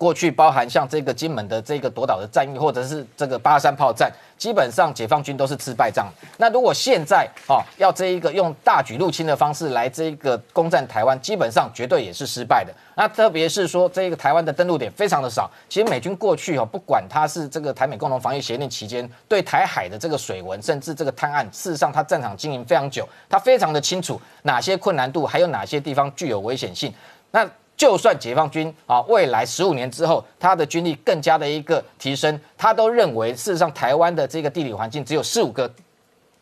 [0.00, 6.10] 过去包含像这个金门的这个夺岛的战役，或者是这个八三炮战，基本上解放军都是吃败仗。
[6.38, 12.72] 那如果现在哦要这一个用大举入侵的方式来这一个攻占台湾，基本上绝对也是失败的。
[12.94, 15.50] 那特别是说这一个台湾的登陆点非常的少。
[15.68, 26.90] 其实美军过去哦，不管它是这个台美共同防御协定期间对台海的这个水文，甚至这个探案，事实上它战场经营非常久，他非常的清楚哪些困难度，还有哪些地方具有危险性。
[27.32, 27.46] 那
[27.80, 35.72] 就算解放军啊，未来十五年之后，他的军力更加的一个提升，他都认为事实上台湾的这个地理环境只有四五个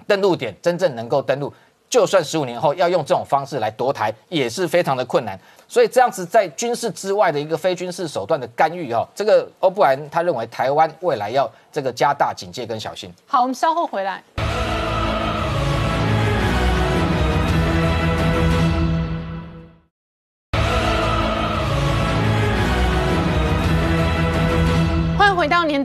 [0.04, 1.54] 登陆点真正能够登陆。
[1.88, 5.38] 就算十五年后要用这种方式来夺台，也是非常的困难。
[5.68, 13.14] 所以这样子在军事之外的一个非军事手段的干预，哈，这个欧布兰他认为台湾未来要这个加大警戒跟小心。
[13.28, 14.20] 好，我们稍后回来。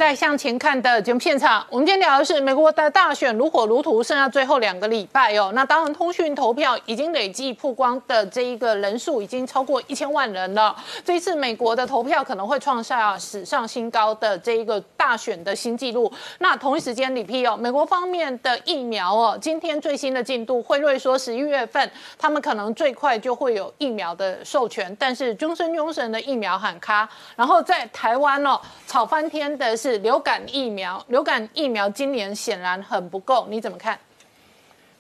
[0.04, 5.54] 回到年代向前看的节目现场，我们今天聊的是美国的大选如火如荼，剩下最后两个礼拜哦。
[5.56, 10.76] 那当然，通讯投票已经累计曝光的这一个人数已经超过一千万人了。
[11.06, 16.12] 这一次美国的投票可能会创下史上新高的这一个大选的新纪录。
[16.40, 27.08] 那同一时间，里批哦，美国方面的疫苗哦，今天最新的进度，辉瑞说十一月份他们可能最快就会有疫苗的授权，但是中生中神的疫苗喊卡，
[27.38, 29.54] 然后在台湾哦，吵翻天。
[29.54, 34.00] 的是流感疫苗，流感疫苗今年显然很不够，你怎么看？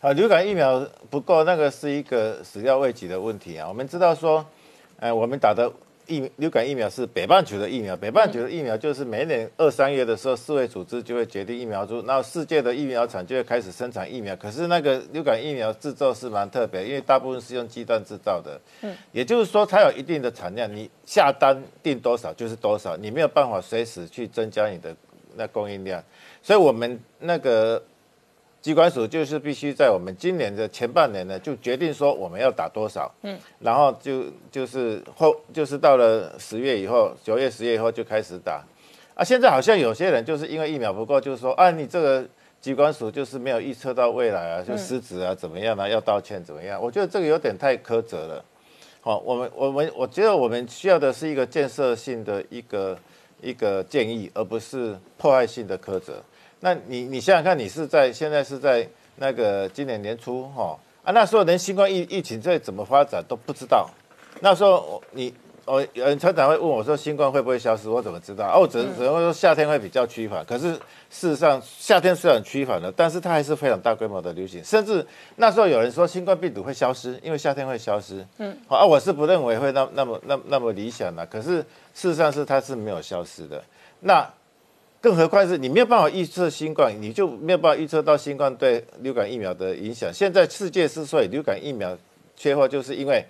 [0.01, 3.67] 啊，流感疫苗不够，那个是一个始料未及的问题啊。
[3.67, 4.45] 我们知道说，
[4.99, 5.71] 呃，我们打的
[6.13, 14.35] 疫流感疫苗是北半球的疫苗，北半球的疫苗就是每年二三月的时候，世卫组织就会决定疫苗株，然后世界的疫苗厂就会开始生产疫苗。
[14.35, 24.95] 可是那个流感疫苗制造是蛮特别，因为大部分是用鸡蛋制造的，嗯，也就是说它有一定的产量，你下单定多少就是多少，你没有办法随时去增加你的
[25.35, 26.03] 那供应量，
[26.41, 27.83] 所以我们那个。
[28.63, 38.63] 机关署就是必须在我们今年的前半年呢，就决定说我们要打多少，嗯，然后就就是后就是到了十月以后，九月、十月以后就开始打，
[39.15, 42.25] 啊，现在好像有些人就是因为疫苗不够，就是说啊，你这个
[42.61, 45.85] 机关署就是没有预测到未来啊，就失职啊，怎么样啊？
[45.85, 46.81] 要道歉怎么样？
[46.81, 48.45] 我觉得这个有点太苛责了，
[49.01, 52.97] 好，我们我们我觉得我们需要的是一个建设性的一个
[53.41, 56.23] 一个建议，而不是破坏性的苛责。
[56.63, 58.87] 那你你想想看，你是在现在是在
[59.17, 63.89] 那个今年年初哈啊，那时候连新冠疫疫情在怎么发展都不知道，
[64.39, 65.33] 那时候你
[65.65, 67.89] 我有人常常会问我说新冠会不会消失？
[67.89, 68.47] 我怎么知道？
[68.47, 70.43] 哦，我只只能说夏天会比较趋缓。
[70.45, 70.73] 可是
[71.09, 74.63] 事实上，夏天虽然趋缓了，但是它还是非常大规模的流行。
[74.63, 78.25] 甚至那时候有人说新冠病毒会消失，因为夏天会消失。
[78.37, 81.25] 嗯，好啊，我是不认为会那那么那那么理想的。
[81.25, 81.57] 可是
[81.93, 83.61] 事实上是它是没有消失的。
[83.99, 84.25] 那
[85.03, 90.09] 更何况是你没有办法预测新冠，你就没有办法预测到新冠对流感疫苗的影响。
[90.13, 91.95] 现在世界之所以流感疫苗
[92.37, 93.23] 缺货，就是因为。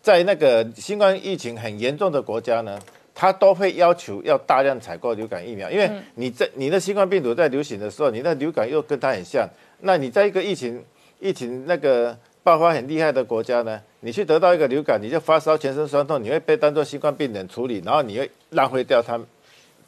[0.00, 2.78] 在那个新冠疫情很严重的国家呢，
[3.12, 9.46] 它都会要求要大量采购流感疫苗，因为你在你的新冠病毒在流行的时候，你的流感又跟它很像，
[9.80, 10.82] 那你在一个疫情
[11.18, 19.26] 疫情那个爆发很厉害的国家呢，你去得到一个流感，你就发烧、全身酸痛，你会被当做新冠病人处理，然后你会浪费掉他们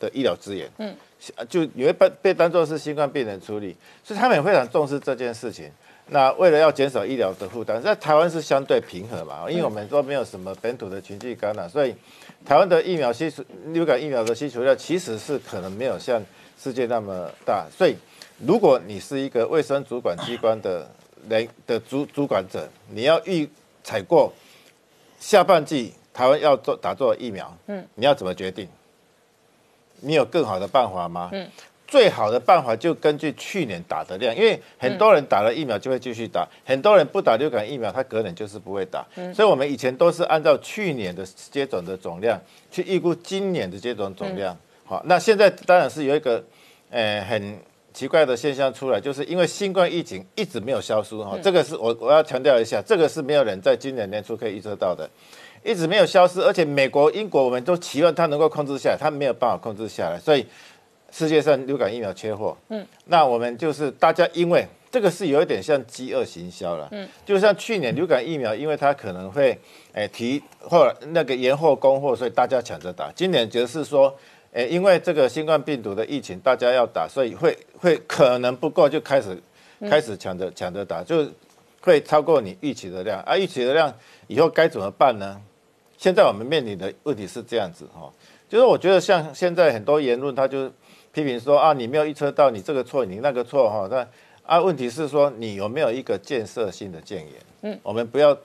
[0.01, 0.97] 的医疗资源，嗯，
[1.48, 5.70] 就你会被被当做是新冠病人处理，所以他们也非常重视这件事情。
[6.12, 11.94] 那为了要减少医疗的负担，在台湾是相对平和嘛，因为我们都没有什么本土的群聚感染，所以
[12.44, 16.20] 台湾的疫苗需求、流感疫苗的需求量其实是可能没有像
[16.60, 17.64] 世界那么大。
[17.70, 17.94] 所以，
[18.44, 20.90] 如果你是一个卫生主管机关的
[21.28, 23.48] 人的主主管者，你要预
[23.85, 24.32] 采购
[25.20, 28.66] 下半季台湾要做打做疫苗，嗯，你要怎么决定？
[30.01, 31.31] 你有更好的办法吗？
[31.32, 31.48] 嗯。
[31.86, 39.05] 最好的办法就根据去年打的量，因为很多人打了疫苗就会继续打，很多人不打流感疫苗，他可能就是不会打。
[39.35, 42.40] 所以，我们以前都是按照去年的接种的总量
[42.70, 44.56] 去预估今年的接种总量。
[44.85, 46.40] 好，那现在当然是有一个，
[46.90, 47.59] 呃，很
[47.93, 55.10] 奇怪的现象出来，就是因为新冠疫情一直没有消失哈，这个是我我要强调一下，这个是没有人在今年年初可以预测到的，
[55.62, 60.47] 一直没有消失，而且美国、英国我们都期望它能够控制下来，它没有办法控制下来，所以。
[61.12, 69.59] 世界上流感疫苗缺货，嗯，那我们就是大家，因为这个是有一点像饥饿行销了，嗯，就像去年流感疫苗，因为它可能会，
[69.93, 73.11] 诶提或那个延后供货，所以大家抢着打。
[73.11, 74.16] 今年就是说，
[74.53, 79.37] 诶，因为这个新冠病毒的疫情，大家要打，所以会会可能不够，就开始
[79.91, 81.27] 开始抢着抢着打，就
[81.81, 83.93] 会超过你预期的量啊，预期的量
[84.28, 85.41] 以后该怎么办呢？
[86.01, 88.10] 现在我们面临的问题是这样子哈，
[88.48, 90.68] 就是我觉得像现在很多言论，他就。
[91.12, 93.89] 批评说啊，你没有预测到你这个错，你那个错哈。
[93.90, 94.06] 那
[94.47, 97.35] 啊，问题是说你有没有一个建设性的建言？
[97.62, 98.39] 嗯，我们不要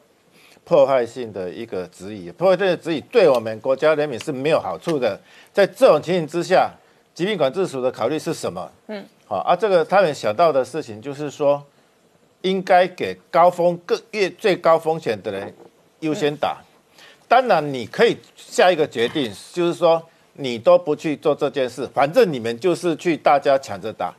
[0.64, 5.16] 破坏性的一个质疑，破坏性的质疑对我们国家人民是没有好处的。
[5.54, 6.72] 在这种情形之下，
[7.14, 8.68] 疾病管制署的考虑是什么？
[8.88, 11.64] 嗯，好啊，这个他们想到的事情就是说，
[12.42, 15.54] 应该给高风各越最高风险的人
[16.00, 16.64] 优先打。
[17.28, 20.02] 当然，你可以下一个决定，就是说。
[20.38, 24.14] 你都不去做这件事，反正你们就是去大家抢着打，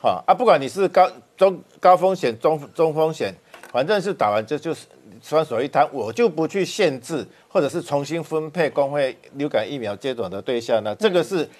[0.00, 3.34] 好啊，不管你是高中高风险、中中风险，
[3.72, 4.86] 反正是打完这就是
[5.20, 11.50] 双手一摊，我就不去限制或者是重新分配工会流感疫苗接种的对象呢，这个是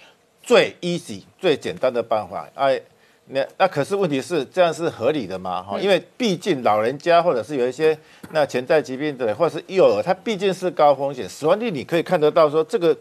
[0.41, 2.49] 最 easy 最简单的办法。
[2.55, 2.81] 哎，
[3.29, 5.63] 那那可是问题是这样是合理的吗？
[5.63, 7.99] 哈，因为毕竟老人家或者是有一些
[8.33, 12.97] 那潜在疾病的，或者是幼儿，他毕竟是高风险，死亡率你可以看得到说这个。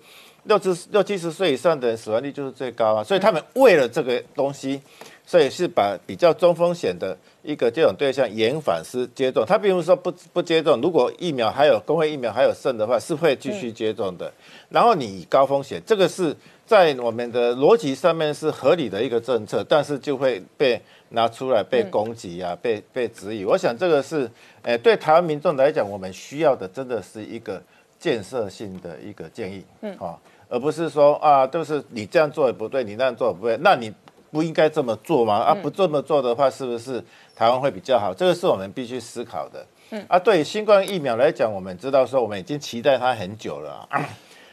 [0.48, 4.80] 六十六七十岁以上的人死亡率就是最高啊，所以他们为了这个东西，
[5.26, 9.44] 所以是把比较中风险的一个接种对象延反思接种。
[9.44, 14.32] 他并不是说不不接种，如果疫苗还有工会疫苗还有剩的话，是会继续接种的。
[14.70, 23.46] 然后你高风险，这个是在我们的逻辑上面是合理的一个政策，但是就会被拿出来被攻击啊，被被质疑。
[23.46, 24.30] 我想这个是，
[24.64, 27.62] 诶，对台湾民众来讲，我们需要的真的是一个
[28.00, 30.18] 建设性的一个建议，嗯，啊。
[30.48, 33.92] 而不是说啊，就是你这样做也不对，你那样做也不对，那你
[34.32, 35.36] 不应该这么做吗？
[35.38, 37.04] 啊，不这么做的话，是不是
[37.36, 38.14] 台湾会比较好？
[38.14, 39.66] 这个是我们必须思考的。
[39.90, 43.88] 嗯，啊，对新冠疫苗来讲，我们知道说我们已经期待它很久了。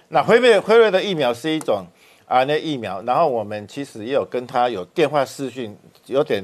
[0.09, 1.84] 那辉瑞辉瑞的疫苗是一种
[2.33, 5.77] 啊，那疫苗，然后我们其实也有跟他有电话视讯，
[6.07, 6.43] 有点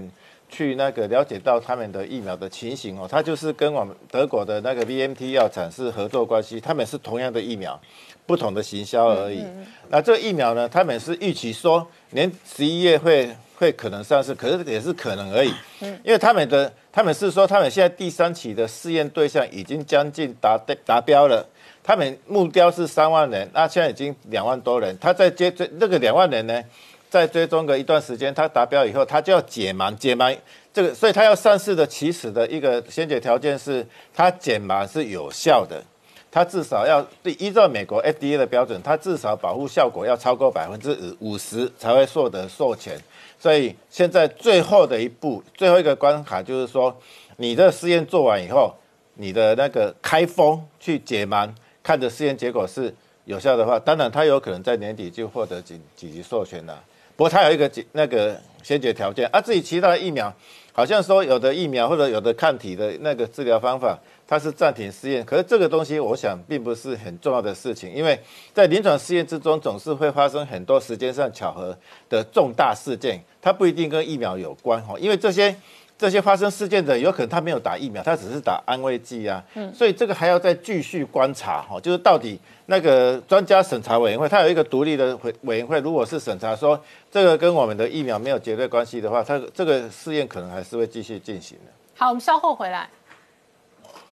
[0.50, 3.08] 去那个了解到他们的疫苗的情形哦。
[3.10, 7.80] 他就是跟我们德国的那个 VMT 药厂是合作关系，他们是同样的疫苗。
[8.26, 9.42] 不同的行销而已。
[9.88, 10.68] 那这个疫苗呢？
[10.68, 15.50] 他们是预期说年十一月会会可能上市，可是也是可能而已。
[15.80, 21.48] 嗯，因为他们的他们是说，他们现在第三期的试验对象已经将近达达标了。
[21.88, 24.94] 他们目标是三万人，那现在已经两万多人。
[25.00, 26.62] 他在接追那个两万人呢，
[27.08, 30.36] 在追踪个一段时间，他达标以后，他就要解盲解盲。
[30.70, 35.82] 这个，所以他要上市的起始的一个先决条件是，他解盲是有效的。
[36.30, 43.00] 他至少要对依照美国 FDA 的标准，他至少保护效果要超过百分之五五十才会获得授权。
[43.38, 46.94] 所以现在最后的一步，最后一个关卡就是说，
[47.38, 48.74] 你的试验做完以后，
[49.14, 51.50] 你的那个开封去解盲，
[51.88, 52.94] 看的试验结果是
[53.24, 56.84] 有效的话，当然它有可能在年底就获得紧紧急授权了。
[57.16, 60.30] 不过它有一个紧那个先决条件啊，至于其他的疫苗，
[60.70, 65.24] 好像说有的疫苗或者有的抗体的那个治疗方法，它是暂停试验。
[65.24, 68.20] 可是这个东西，我想并不是很重要的事情，因为
[68.52, 71.74] 在临床试验之中，总是会发生很多时间上巧合
[72.10, 75.56] 的重大事件，它不一定跟疫苗有关哈，因为这些。
[75.98, 86.80] 这些发生事件的有可能他没有打疫苗，他只是打安慰剂啊，嗯所以这个还要再继续观察哈，就是到底那个专家审查委员会，他有一个独立的委委员会，如果是审查说
[87.10, 91.72] 这个跟我们的疫苗没有绝对关系的话，他这个试验可能还是会继续进行的。
[91.96, 92.88] 好，我们稍后回来。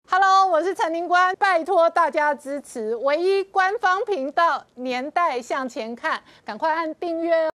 [0.08, 7.50] Hello，我是陈宁官，拜托大家支持唯一官方频道《年代向前看》，赶快按订阅哦。